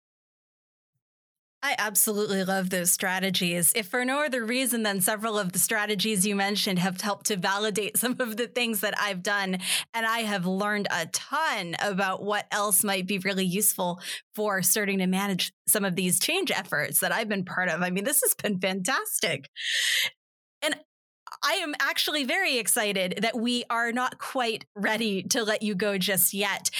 I 1.60 1.74
absolutely 1.76 2.44
love 2.44 2.70
those 2.70 2.92
strategies. 2.92 3.72
If 3.74 3.88
for 3.88 4.04
no 4.04 4.24
other 4.24 4.44
reason 4.44 4.84
than 4.84 5.00
several 5.00 5.36
of 5.36 5.52
the 5.52 5.58
strategies 5.58 6.24
you 6.24 6.36
mentioned 6.36 6.78
have 6.78 7.00
helped 7.00 7.26
to 7.26 7.36
validate 7.36 7.96
some 7.98 8.16
of 8.20 8.36
the 8.36 8.46
things 8.46 8.80
that 8.80 8.94
I've 8.98 9.22
done. 9.22 9.58
And 9.92 10.06
I 10.06 10.20
have 10.20 10.46
learned 10.46 10.86
a 10.90 11.06
ton 11.06 11.74
about 11.80 12.22
what 12.22 12.46
else 12.52 12.84
might 12.84 13.06
be 13.06 13.18
really 13.18 13.44
useful 13.44 14.00
for 14.34 14.62
starting 14.62 14.98
to 14.98 15.06
manage 15.08 15.52
some 15.66 15.84
of 15.84 15.96
these 15.96 16.20
change 16.20 16.52
efforts 16.52 17.00
that 17.00 17.12
I've 17.12 17.28
been 17.28 17.44
part 17.44 17.68
of. 17.68 17.82
I 17.82 17.90
mean, 17.90 18.04
this 18.04 18.22
has 18.22 18.34
been 18.34 18.60
fantastic. 18.60 19.48
I 21.42 21.54
am 21.54 21.74
actually 21.80 22.24
very 22.24 22.58
excited 22.58 23.18
that 23.22 23.38
we 23.38 23.64
are 23.70 23.92
not 23.92 24.18
quite 24.18 24.64
ready 24.74 25.22
to 25.24 25.42
let 25.42 25.62
you 25.62 25.74
go 25.74 25.98
just 25.98 26.34
yet. 26.34 26.70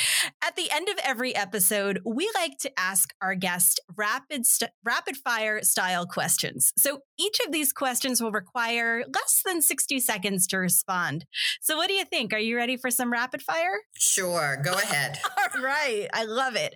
At 0.42 0.56
the 0.56 0.70
end 0.70 0.88
of 0.88 0.98
every 1.02 1.34
episode, 1.34 2.00
we 2.04 2.30
like 2.34 2.58
to 2.58 2.78
ask 2.78 3.14
our 3.20 3.34
guest 3.34 3.80
rapid 3.96 4.46
st- 4.46 4.70
rapid 4.84 5.16
fire 5.16 5.62
style 5.62 6.06
questions. 6.06 6.72
So 6.76 7.00
each 7.18 7.38
of 7.46 7.52
these 7.52 7.72
questions 7.72 8.22
will 8.22 8.32
require 8.32 9.04
less 9.14 9.42
than 9.44 9.62
60 9.62 10.00
seconds 10.00 10.46
to 10.48 10.58
respond. 10.58 11.24
So 11.60 11.76
what 11.76 11.88
do 11.88 11.94
you 11.94 12.04
think? 12.04 12.32
Are 12.32 12.38
you 12.38 12.56
ready 12.56 12.76
for 12.76 12.90
some 12.90 13.12
rapid 13.12 13.42
fire? 13.42 13.80
Sure, 13.94 14.60
go 14.64 14.72
ahead. 14.72 15.18
All 15.54 15.62
right, 15.62 16.08
I 16.12 16.24
love 16.24 16.56
it. 16.56 16.74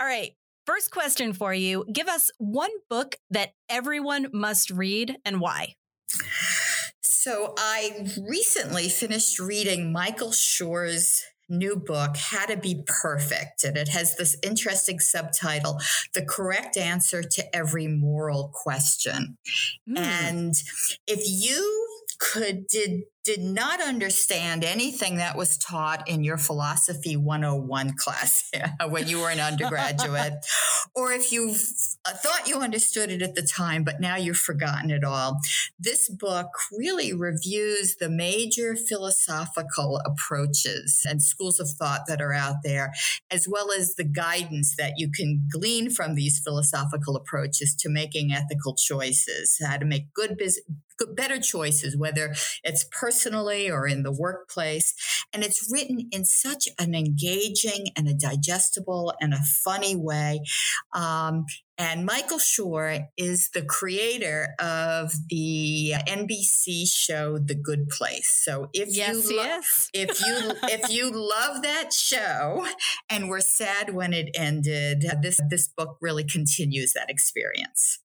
All 0.00 0.06
right, 0.06 0.32
First 0.66 0.90
question 0.90 1.32
for 1.32 1.54
you. 1.54 1.86
Give 1.90 2.08
us 2.08 2.30
one 2.36 2.68
book 2.90 3.16
that 3.30 3.52
everyone 3.70 4.26
must 4.34 4.68
read 4.68 5.16
and 5.24 5.40
why. 5.40 5.76
So 7.00 7.54
I 7.58 8.06
recently 8.18 8.88
finished 8.88 9.38
reading 9.38 9.92
Michael 9.92 10.32
Schur's 10.32 11.24
new 11.48 11.76
book, 11.76 12.16
How 12.16 12.46
to 12.46 12.56
Be 12.56 12.82
Perfect. 12.86 13.64
And 13.64 13.76
it 13.76 13.88
has 13.88 14.16
this 14.16 14.36
interesting 14.42 15.00
subtitle, 15.00 15.80
The 16.14 16.24
Correct 16.24 16.76
Answer 16.76 17.22
to 17.22 17.56
Every 17.56 17.88
Moral 17.88 18.50
Question. 18.52 19.38
Mm. 19.88 19.98
And 19.98 20.54
if 21.06 21.22
you 21.24 21.86
could 22.18 22.66
did 22.66 23.02
did 23.28 23.42
not 23.42 23.82
understand 23.82 24.64
anything 24.64 25.16
that 25.16 25.36
was 25.36 25.58
taught 25.58 26.08
in 26.08 26.24
your 26.24 26.38
philosophy 26.38 27.14
101 27.14 27.92
class 27.98 28.50
when 28.88 29.06
you 29.06 29.20
were 29.20 29.28
an 29.28 29.38
undergraduate, 29.38 30.32
or 30.94 31.12
if 31.12 31.30
you 31.30 31.54
uh, 32.06 32.12
thought 32.14 32.48
you 32.48 32.56
understood 32.60 33.10
it 33.10 33.20
at 33.20 33.34
the 33.34 33.42
time, 33.42 33.84
but 33.84 34.00
now 34.00 34.16
you've 34.16 34.38
forgotten 34.38 34.90
it 34.90 35.04
all. 35.04 35.42
This 35.78 36.08
book 36.08 36.48
really 36.72 37.12
reviews 37.12 37.96
the 37.96 38.08
major 38.08 38.74
philosophical 38.74 40.00
approaches 40.06 41.02
and 41.06 41.22
schools 41.22 41.60
of 41.60 41.68
thought 41.68 42.06
that 42.08 42.22
are 42.22 42.32
out 42.32 42.62
there, 42.64 42.94
as 43.30 43.46
well 43.46 43.70
as 43.78 43.96
the 43.96 44.04
guidance 44.04 44.74
that 44.78 44.94
you 44.96 45.10
can 45.10 45.46
glean 45.52 45.90
from 45.90 46.14
these 46.14 46.38
philosophical 46.38 47.14
approaches 47.14 47.74
to 47.80 47.90
making 47.90 48.32
ethical 48.32 48.74
choices, 48.74 49.58
how 49.62 49.76
to 49.76 49.84
make 49.84 50.14
good 50.14 50.38
business 50.38 50.64
better 51.06 51.38
choices, 51.38 51.96
whether 51.96 52.34
it's 52.64 52.84
personally 53.18 53.70
or 53.70 53.86
in 53.86 54.02
the 54.02 54.12
workplace. 54.12 54.94
And 55.32 55.42
it's 55.42 55.70
written 55.70 56.08
in 56.10 56.24
such 56.24 56.68
an 56.78 56.94
engaging 56.94 57.88
and 57.96 58.08
a 58.08 58.14
digestible 58.14 59.14
and 59.20 59.34
a 59.34 59.40
funny 59.64 59.96
way. 59.96 60.40
Um, 60.94 61.46
and 61.76 62.04
Michael 62.04 62.38
Schur 62.38 63.06
is 63.16 63.50
the 63.54 63.62
creator 63.62 64.54
of 64.58 65.12
the 65.28 65.94
NBC 66.08 66.88
show 66.88 67.38
The 67.38 67.54
Good 67.54 67.88
Place. 67.88 68.40
So 68.44 68.68
if 68.72 68.94
yes, 68.96 69.30
you 69.30 69.36
lo- 69.36 69.44
yes. 69.44 69.88
if 69.92 70.20
you 70.20 70.52
if 70.64 70.90
you 70.90 71.10
love 71.10 71.62
that 71.62 71.92
show 71.92 72.66
and 73.08 73.28
were 73.28 73.40
sad 73.40 73.94
when 73.94 74.12
it 74.12 74.30
ended, 74.34 75.04
this 75.22 75.38
this 75.50 75.68
book 75.68 75.98
really 76.00 76.24
continues 76.24 76.94
that 76.94 77.10
experience. 77.10 78.00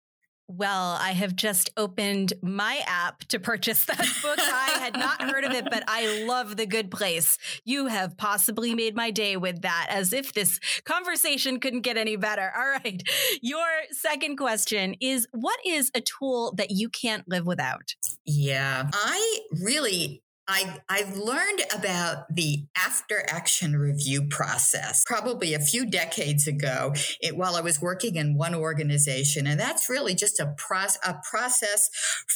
Well, 0.55 0.97
I 1.01 1.11
have 1.11 1.35
just 1.35 1.71
opened 1.77 2.33
my 2.41 2.81
app 2.85 3.21
to 3.25 3.39
purchase 3.39 3.85
that 3.85 3.97
book. 4.21 4.37
I 4.39 4.77
had 4.79 4.93
not 4.97 5.21
heard 5.21 5.43
of 5.43 5.51
it, 5.51 5.65
but 5.69 5.83
I 5.87 6.25
love 6.25 6.57
The 6.57 6.65
Good 6.65 6.91
Place. 6.91 7.37
You 7.65 7.87
have 7.87 8.17
possibly 8.17 8.75
made 8.75 8.95
my 8.95 9.09
day 9.11 9.37
with 9.37 9.61
that, 9.61 9.87
as 9.89 10.13
if 10.13 10.33
this 10.33 10.59
conversation 10.85 11.59
couldn't 11.59 11.81
get 11.81 11.97
any 11.97 12.17
better. 12.17 12.51
All 12.55 12.69
right. 12.69 13.01
Your 13.41 13.65
second 13.91 14.37
question 14.37 14.95
is 14.99 15.27
What 15.31 15.59
is 15.65 15.91
a 15.95 16.01
tool 16.01 16.53
that 16.57 16.71
you 16.71 16.89
can't 16.89 17.27
live 17.27 17.45
without? 17.45 17.95
Yeah, 18.25 18.89
I 18.93 19.39
really 19.61 20.22
I, 20.47 20.79
I've 20.89 21.15
learned 21.15 21.61
about 21.73 22.35
the 22.35 22.65
after 22.75 23.23
action 23.29 23.77
review 23.77 24.27
process 24.29 25.03
probably 25.05 25.53
a 25.53 25.59
few 25.59 25.85
decades 25.85 26.47
ago 26.47 26.93
it, 27.21 27.37
while 27.37 27.55
I 27.55 27.61
was 27.61 27.81
working 27.81 28.15
in 28.15 28.37
one 28.37 28.53
organization. 28.53 29.47
And 29.47 29.59
that's 29.59 29.89
really 29.89 30.15
just 30.15 30.39
a, 30.39 30.53
a 31.05 31.21
process 31.29 31.89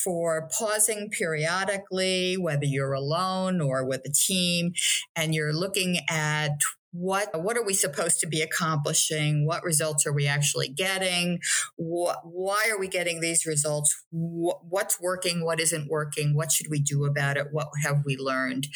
for 0.03 0.47
pausing 0.57 1.09
periodically, 1.09 2.37
whether 2.37 2.65
you're 2.65 2.93
alone 2.93 3.59
or 3.59 3.85
with 3.85 4.01
a 4.05 4.11
team, 4.11 4.71
and 5.15 5.35
you're 5.35 5.53
looking 5.53 5.99
at 6.09 6.51
what 6.91 7.29
what 7.41 7.57
are 7.57 7.65
we 7.65 7.73
supposed 7.73 8.19
to 8.21 8.27
be 8.27 8.41
accomplishing? 8.41 9.45
What 9.45 9.63
results 9.63 10.05
are 10.05 10.13
we 10.13 10.27
actually 10.27 10.69
getting? 10.69 11.39
What, 11.75 12.19
why 12.23 12.69
are 12.71 12.79
we 12.79 12.87
getting 12.87 13.19
these 13.19 13.45
results? 13.45 14.03
What, 14.09 14.59
what's 14.67 14.99
working? 14.99 15.43
What 15.43 15.59
isn't 15.59 15.89
working? 15.89 16.35
What 16.35 16.51
should 16.51 16.67
we 16.69 16.79
do 16.79 17.05
about 17.05 17.37
it? 17.37 17.47
What 17.51 17.69
have 17.83 18.03
we 18.05 18.17
learned 18.17 18.67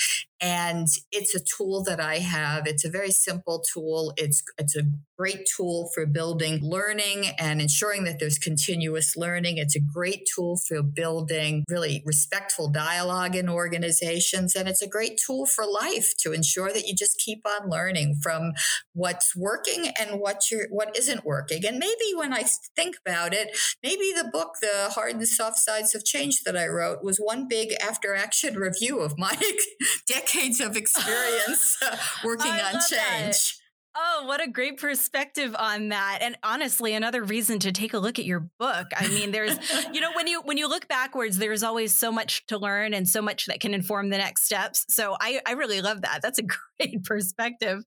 And 0.42 0.88
it's 1.12 1.36
a 1.36 1.40
tool 1.40 1.84
that 1.84 2.00
I 2.00 2.18
have. 2.18 2.66
It's 2.66 2.84
a 2.84 2.90
very 2.90 3.12
simple 3.12 3.64
tool. 3.74 4.14
It's 4.18 4.44
it's 4.58 4.76
a 4.76 4.84
great 5.18 5.46
tool 5.56 5.92
for 5.94 6.08
building 6.08 6.60
learning 6.64 7.28
and 7.38 7.62
ensuring 7.62 8.06
that 8.06 8.18
there's 8.20 8.40
continuous 8.40 9.16
learning. 9.16 9.58
It's 9.58 9.76
a 9.76 9.80
great 9.80 10.28
tool 10.34 10.58
for 10.58 10.82
building 10.82 11.64
really 11.70 12.02
respectful 12.08 12.70
dialogue 12.70 13.36
in 13.36 13.48
organizations. 13.48 14.56
And 14.56 14.68
it's 14.68 14.82
a 14.82 14.90
great 14.90 15.20
tool 15.24 15.46
for 15.46 15.64
life 15.64 16.16
to 16.22 16.34
ensure 16.34 16.74
that 16.74 16.88
you 16.88 16.96
just 16.96 17.20
keep 17.20 17.46
on 17.46 17.70
learning 17.70 18.20
from 18.24 18.54
what's 18.94 19.36
working 19.36 19.90
and 20.00 20.20
what 20.20 20.50
you're 20.50 20.68
what 20.72 20.98
isn't 20.98 21.24
working. 21.24 21.66
And 21.68 21.78
maybe 21.78 22.16
when 22.16 22.34
I 22.34 22.46
think 22.76 22.96
about 23.06 23.34
it, 23.34 23.56
maybe 23.84 24.12
the 24.12 24.30
book, 24.32 24.56
The 24.60 24.90
Hard 24.90 25.16
and 25.16 25.28
Soft 25.28 25.60
Sides 25.60 25.94
of 25.94 26.04
Change 26.04 26.42
that 26.46 26.58
I 26.58 26.68
wrote 26.68 27.04
was 27.04 27.18
one 27.18 27.48
big 27.48 27.74
after 27.82 28.16
action 28.16 28.56
review 28.62 29.00
of 29.00 29.20
my 29.20 29.38
decades 30.34 30.60
of 30.60 30.76
experience 30.76 31.78
working 32.24 32.52
on 32.52 32.74
change. 32.74 32.90
That. 32.90 33.52
Oh, 33.94 34.24
what 34.26 34.42
a 34.42 34.50
great 34.50 34.78
perspective 34.78 35.54
on 35.58 35.90
that. 35.90 36.20
And 36.22 36.38
honestly, 36.44 36.94
another 36.94 37.24
reason 37.24 37.60
to 37.60 37.74
take 37.74 37.94
a 37.94 38.00
look 38.00 38.20
at 38.20 38.26
your 38.26 38.48
book. 38.58 38.88
I 38.96 39.08
mean, 39.10 39.32
there's 39.32 39.58
you 39.92 40.00
know, 40.00 40.14
when 40.14 40.28
you 40.28 40.42
when 40.42 40.58
you 40.58 40.70
look 40.70 40.88
backwards, 40.88 41.38
there's 41.38 41.62
always 41.62 41.94
so 41.94 42.12
much 42.12 42.46
to 42.48 42.58
learn 42.58 42.94
and 42.94 43.08
so 43.08 43.22
much 43.22 43.48
that 43.48 43.60
can 43.60 43.74
inform 43.74 44.10
the 44.10 44.18
next 44.18 44.46
steps. 44.46 44.86
So 44.88 45.18
I 45.20 45.42
I 45.46 45.54
really 45.54 45.82
love 45.82 46.04
that. 46.04 46.22
That's 46.22 46.40
a 46.40 46.44
great 46.80 47.04
perspective. 47.04 47.84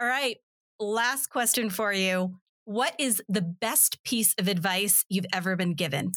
All 0.00 0.06
right. 0.06 0.36
Last 0.80 1.26
question 1.28 1.68
for 1.68 1.92
you. 1.92 2.38
What 2.64 2.94
is 2.98 3.22
the 3.28 3.42
best 3.42 4.02
piece 4.04 4.34
of 4.38 4.48
advice 4.48 5.04
you've 5.08 5.26
ever 5.32 5.56
been 5.56 5.74
given? 5.74 6.12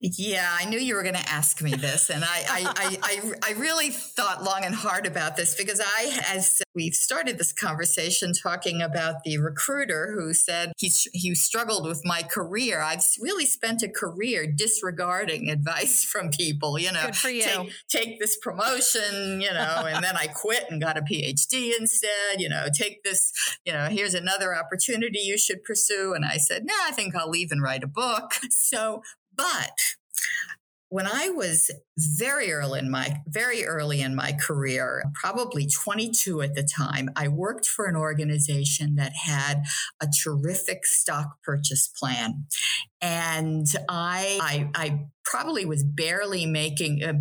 Yeah, 0.00 0.48
I 0.48 0.64
knew 0.66 0.78
you 0.78 0.94
were 0.94 1.02
going 1.02 1.16
to 1.16 1.28
ask 1.28 1.60
me 1.60 1.72
this, 1.72 2.08
and 2.08 2.22
I, 2.24 2.44
I, 2.48 2.96
I, 3.02 3.32
I, 3.48 3.52
really 3.58 3.90
thought 3.90 4.44
long 4.44 4.60
and 4.64 4.72
hard 4.72 5.06
about 5.06 5.36
this 5.36 5.56
because 5.56 5.80
I, 5.80 6.20
as 6.28 6.62
we 6.72 6.92
started 6.92 7.36
this 7.36 7.52
conversation 7.52 8.32
talking 8.32 8.80
about 8.80 9.24
the 9.24 9.38
recruiter 9.38 10.14
who 10.16 10.34
said 10.34 10.70
he 10.76 10.92
he 11.12 11.34
struggled 11.34 11.84
with 11.84 12.02
my 12.04 12.22
career. 12.22 12.80
I've 12.80 13.02
really 13.20 13.44
spent 13.44 13.82
a 13.82 13.88
career 13.88 14.46
disregarding 14.46 15.50
advice 15.50 16.04
from 16.04 16.30
people. 16.30 16.78
You 16.78 16.92
know, 16.92 17.06
Good 17.06 17.16
for 17.16 17.30
you. 17.30 17.42
Take, 17.42 17.72
take 17.88 18.20
this 18.20 18.38
promotion, 18.40 19.40
you 19.40 19.52
know, 19.52 19.84
and 19.88 20.04
then 20.04 20.16
I 20.16 20.28
quit 20.28 20.66
and 20.70 20.80
got 20.80 20.96
a 20.96 21.02
PhD 21.02 21.72
instead. 21.76 22.38
You 22.38 22.48
know, 22.48 22.66
take 22.72 23.02
this. 23.02 23.32
You 23.64 23.72
know, 23.72 23.86
here's 23.86 24.14
another 24.14 24.54
opportunity 24.54 25.18
you 25.18 25.38
should 25.38 25.64
pursue. 25.64 26.12
And 26.14 26.24
I 26.24 26.36
said, 26.36 26.64
no, 26.64 26.72
nah, 26.72 26.88
I 26.88 26.92
think 26.92 27.16
I'll 27.16 27.28
leave 27.28 27.50
and 27.50 27.60
write 27.60 27.82
a 27.82 27.88
book. 27.88 28.34
So 28.50 29.02
but 29.38 29.78
when 30.90 31.06
I 31.06 31.28
was 31.28 31.70
very 31.98 32.50
early 32.50 32.78
in 32.78 32.90
my 32.90 33.20
very 33.26 33.64
early 33.64 34.00
in 34.00 34.14
my 34.14 34.32
career, 34.32 35.04
probably 35.14 35.66
22 35.66 36.40
at 36.40 36.54
the 36.54 36.62
time, 36.62 37.10
I 37.14 37.28
worked 37.28 37.66
for 37.66 37.86
an 37.86 37.96
organization 37.96 38.96
that 38.96 39.12
had 39.14 39.62
a 40.00 40.06
terrific 40.06 40.86
stock 40.86 41.42
purchase 41.42 41.88
plan. 41.88 42.46
And 43.02 43.66
I, 43.88 44.38
I, 44.40 44.70
I 44.74 45.06
probably 45.28 45.66
was 45.66 45.84
barely 45.84 46.46
making 46.46 47.04
uh, 47.04 47.12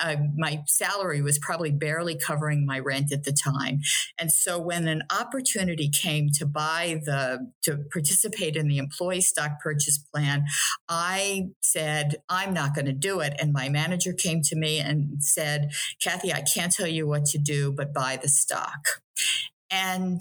uh, 0.00 0.16
my 0.36 0.62
salary 0.68 1.20
was 1.20 1.36
probably 1.40 1.72
barely 1.72 2.16
covering 2.16 2.64
my 2.64 2.78
rent 2.78 3.12
at 3.12 3.24
the 3.24 3.32
time. 3.32 3.80
And 4.18 4.30
so 4.30 4.60
when 4.60 4.86
an 4.86 5.02
opportunity 5.10 5.90
came 5.90 6.28
to 6.34 6.46
buy 6.46 7.00
the 7.04 7.50
to 7.64 7.78
participate 7.92 8.54
in 8.54 8.68
the 8.68 8.78
employee 8.78 9.20
stock 9.20 9.60
purchase 9.60 9.98
plan 9.98 10.44
i 10.88 11.48
said 11.60 12.16
i'm 12.28 12.54
not 12.54 12.74
going 12.74 12.86
to 12.86 12.92
do 12.92 13.20
it. 13.20 13.34
And 13.40 13.52
my 13.52 13.68
manager 13.68 14.12
came 14.12 14.42
to 14.42 14.56
me 14.56 14.78
and 14.78 15.22
said 15.22 15.70
kathy 16.00 16.32
i 16.32 16.42
can't 16.42 16.72
tell 16.72 16.86
you 16.86 17.06
what 17.08 17.24
to 17.26 17.38
do 17.38 17.72
but 17.72 17.92
buy 17.92 18.18
the 18.20 18.28
stock. 18.28 19.02
And 19.70 20.20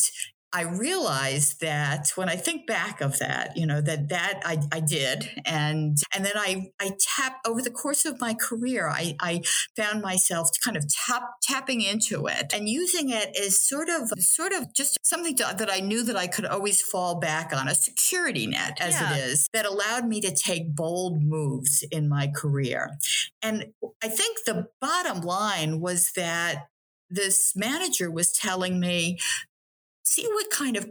I 0.55 0.61
realized 0.61 1.59
that 1.59 2.13
when 2.15 2.29
I 2.29 2.37
think 2.37 2.65
back 2.65 3.01
of 3.01 3.19
that, 3.19 3.57
you 3.57 3.65
know, 3.65 3.81
that 3.81 4.07
that 4.07 4.39
I, 4.45 4.57
I 4.71 4.79
did. 4.79 5.29
And 5.45 5.97
and 6.13 6.25
then 6.25 6.37
I 6.37 6.71
I 6.79 6.91
tap 6.97 7.41
over 7.45 7.61
the 7.61 7.69
course 7.69 8.05
of 8.05 8.21
my 8.21 8.33
career, 8.33 8.87
I, 8.87 9.17
I 9.19 9.41
found 9.75 10.01
myself 10.01 10.49
kind 10.63 10.77
of 10.77 10.85
tap 10.87 11.23
tapping 11.43 11.81
into 11.81 12.27
it 12.27 12.53
and 12.53 12.69
using 12.69 13.09
it 13.09 13.35
as 13.37 13.59
sort 13.59 13.89
of 13.89 14.13
sort 14.17 14.53
of 14.53 14.73
just 14.73 14.97
something 15.03 15.35
to, 15.35 15.55
that 15.57 15.69
I 15.69 15.81
knew 15.81 16.03
that 16.03 16.15
I 16.15 16.27
could 16.27 16.45
always 16.45 16.81
fall 16.81 17.19
back 17.19 17.51
on, 17.51 17.67
a 17.67 17.75
security 17.75 18.47
net 18.47 18.77
as 18.79 18.93
yeah. 18.93 19.13
it 19.13 19.25
is, 19.25 19.49
that 19.51 19.65
allowed 19.65 20.07
me 20.07 20.21
to 20.21 20.33
take 20.33 20.73
bold 20.73 21.21
moves 21.21 21.83
in 21.91 22.07
my 22.07 22.27
career. 22.27 22.91
And 23.41 23.73
I 24.01 24.07
think 24.07 24.37
the 24.45 24.67
bottom 24.79 25.19
line 25.19 25.81
was 25.81 26.13
that 26.15 26.67
this 27.09 27.53
manager 27.55 28.09
was 28.09 28.31
telling 28.31 28.79
me 28.79 29.19
see 30.05 30.27
what 30.27 30.49
kind 30.51 30.77
of 30.77 30.87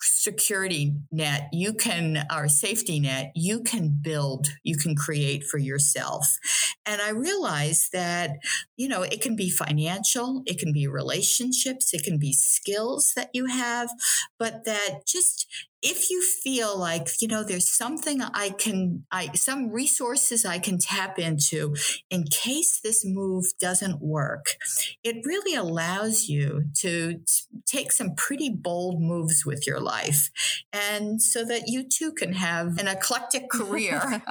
security 0.00 0.94
net 1.12 1.48
you 1.52 1.72
can 1.72 2.26
or 2.34 2.48
safety 2.48 2.98
net 2.98 3.30
you 3.34 3.62
can 3.62 3.96
build 4.02 4.48
you 4.64 4.76
can 4.76 4.96
create 4.96 5.44
for 5.44 5.58
yourself. 5.58 6.38
And 6.84 7.00
i 7.00 7.10
realized 7.10 7.92
that 7.92 8.30
you 8.76 8.88
know 8.88 9.02
it 9.02 9.20
can 9.22 9.36
be 9.36 9.48
financial 9.48 10.42
it 10.46 10.58
can 10.58 10.72
be 10.72 10.86
relationships 10.86 11.94
it 11.94 12.02
can 12.02 12.18
be 12.18 12.32
skills 12.32 13.12
that 13.14 13.30
you 13.32 13.46
have 13.46 13.90
but 14.38 14.64
that 14.64 15.06
just 15.06 15.46
if 15.82 16.10
you 16.10 16.22
feel 16.22 16.78
like 16.78 17.08
you 17.20 17.28
know 17.28 17.42
there's 17.42 17.68
something 17.68 18.22
i 18.34 18.50
can 18.50 19.04
i 19.10 19.30
some 19.34 19.70
resources 19.70 20.44
i 20.44 20.58
can 20.58 20.78
tap 20.78 21.18
into 21.18 21.74
in 22.10 22.24
case 22.24 22.80
this 22.80 23.04
move 23.04 23.46
doesn't 23.60 24.00
work 24.00 24.56
it 25.02 25.16
really 25.24 25.54
allows 25.54 26.28
you 26.28 26.64
to 26.74 27.20
take 27.66 27.92
some 27.92 28.14
pretty 28.14 28.50
bold 28.50 29.00
moves 29.00 29.44
with 29.44 29.66
your 29.66 29.80
life. 29.80 30.30
And 30.72 31.20
so 31.20 31.44
that 31.44 31.64
you 31.66 31.84
too 31.88 32.12
can 32.12 32.32
have 32.34 32.78
an 32.78 32.88
eclectic 32.88 33.50
career 33.50 34.00
um, 34.04 34.22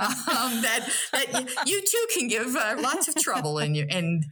that, 0.62 0.90
that 1.12 1.66
you 1.66 1.82
too 1.82 2.08
can 2.14 2.28
give 2.28 2.56
uh, 2.56 2.76
lots 2.80 3.08
of 3.08 3.16
trouble 3.16 3.60
in 3.60 3.76
you 3.76 3.86
in 3.90 4.24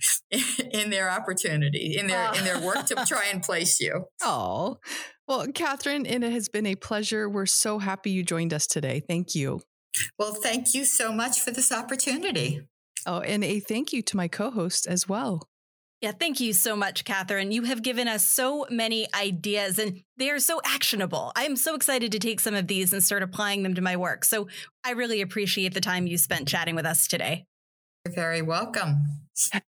in 0.71 0.89
their 0.89 1.09
opportunity 1.09 1.97
in 1.97 2.07
their 2.07 2.33
in 2.35 2.43
their 2.43 2.59
work 2.59 2.85
to 2.87 2.95
try 3.07 3.25
and 3.31 3.41
place 3.41 3.79
you. 3.79 4.05
Oh 4.21 4.79
well, 5.29 5.45
Catherine, 5.53 6.07
and 6.07 6.23
it 6.23 6.33
has 6.33 6.49
been 6.49 6.65
a 6.65 6.75
pleasure. 6.75 7.29
We're 7.29 7.45
so 7.45 7.77
happy 7.77 8.09
you 8.09 8.23
joined 8.23 8.51
us 8.51 8.65
today. 8.65 9.01
Thank 9.07 9.35
you. 9.35 9.61
Well, 10.17 10.33
thank 10.33 10.73
you 10.73 10.85
so 10.85 11.11
much 11.11 11.39
for 11.39 11.51
this 11.51 11.71
opportunity. 11.71 12.61
Oh, 13.05 13.19
and 13.19 13.43
a 13.43 13.59
thank 13.59 13.93
you 13.93 14.01
to 14.01 14.17
my 14.17 14.27
co 14.27 14.49
host 14.49 14.87
as 14.87 15.07
well. 15.07 15.47
Yeah, 16.01 16.13
thank 16.13 16.39
you 16.39 16.53
so 16.53 16.75
much, 16.75 17.03
Catherine. 17.03 17.51
You 17.51 17.63
have 17.63 17.83
given 17.83 18.07
us 18.07 18.23
so 18.23 18.65
many 18.69 19.05
ideas 19.13 19.77
and 19.79 20.01
they 20.17 20.29
are 20.29 20.39
so 20.39 20.61
actionable. 20.63 21.31
I 21.35 21.43
am 21.43 21.57
so 21.57 21.75
excited 21.75 22.13
to 22.13 22.19
take 22.19 22.39
some 22.39 22.55
of 22.55 22.67
these 22.67 22.93
and 22.93 23.03
start 23.03 23.21
applying 23.21 23.63
them 23.63 23.75
to 23.75 23.81
my 23.81 23.97
work. 23.97 24.23
So 24.23 24.47
I 24.83 24.91
really 24.91 25.21
appreciate 25.21 25.73
the 25.73 25.81
time 25.81 26.07
you 26.07 26.17
spent 26.17 26.47
chatting 26.47 26.75
with 26.75 26.85
us 26.85 27.07
today. 27.07 27.45
You're 28.05 28.15
very 28.15 28.41
welcome. 28.41 28.95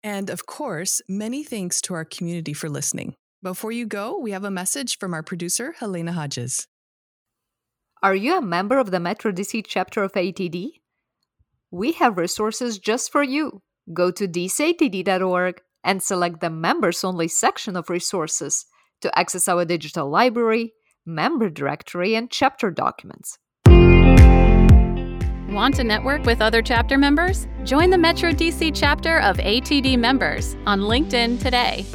And 0.01 0.29
of 0.29 0.45
course, 0.45 1.01
many 1.09 1.43
thanks 1.43 1.81
to 1.81 1.93
our 1.93 2.05
community 2.05 2.53
for 2.53 2.69
listening. 2.69 3.15
Before 3.43 3.73
you 3.73 3.85
go, 3.85 4.17
we 4.17 4.31
have 4.31 4.45
a 4.45 4.49
message 4.49 4.97
from 4.97 5.13
our 5.13 5.21
producer, 5.21 5.75
Helena 5.77 6.13
Hodges. 6.13 6.65
Are 8.01 8.15
you 8.15 8.37
a 8.37 8.41
member 8.41 8.79
of 8.79 8.89
the 8.89 9.01
Metro 9.01 9.33
DC 9.33 9.65
chapter 9.67 10.01
of 10.01 10.13
ATD? 10.13 10.69
We 11.69 11.91
have 11.91 12.17
resources 12.17 12.79
just 12.79 13.11
for 13.11 13.21
you. 13.21 13.61
Go 13.91 14.11
to 14.11 14.29
dcatd.org 14.29 15.59
and 15.83 16.01
select 16.01 16.39
the 16.39 16.49
members 16.49 17.03
only 17.03 17.27
section 17.27 17.75
of 17.75 17.89
resources 17.89 18.65
to 19.01 19.19
access 19.19 19.49
our 19.49 19.65
digital 19.65 20.09
library, 20.09 20.71
member 21.05 21.49
directory, 21.49 22.15
and 22.15 22.31
chapter 22.31 22.71
documents. 22.71 23.39
Want 25.49 25.75
to 25.75 25.83
network 25.83 26.23
with 26.23 26.39
other 26.41 26.61
chapter 26.61 26.97
members? 26.97 27.45
Join 27.65 27.89
the 27.89 27.97
Metro 27.97 28.31
DC 28.31 28.71
chapter 28.73 29.19
of 29.19 29.35
ATD 29.35 29.99
members 29.99 30.55
on 30.65 30.79
LinkedIn 30.79 31.41
today. 31.41 31.85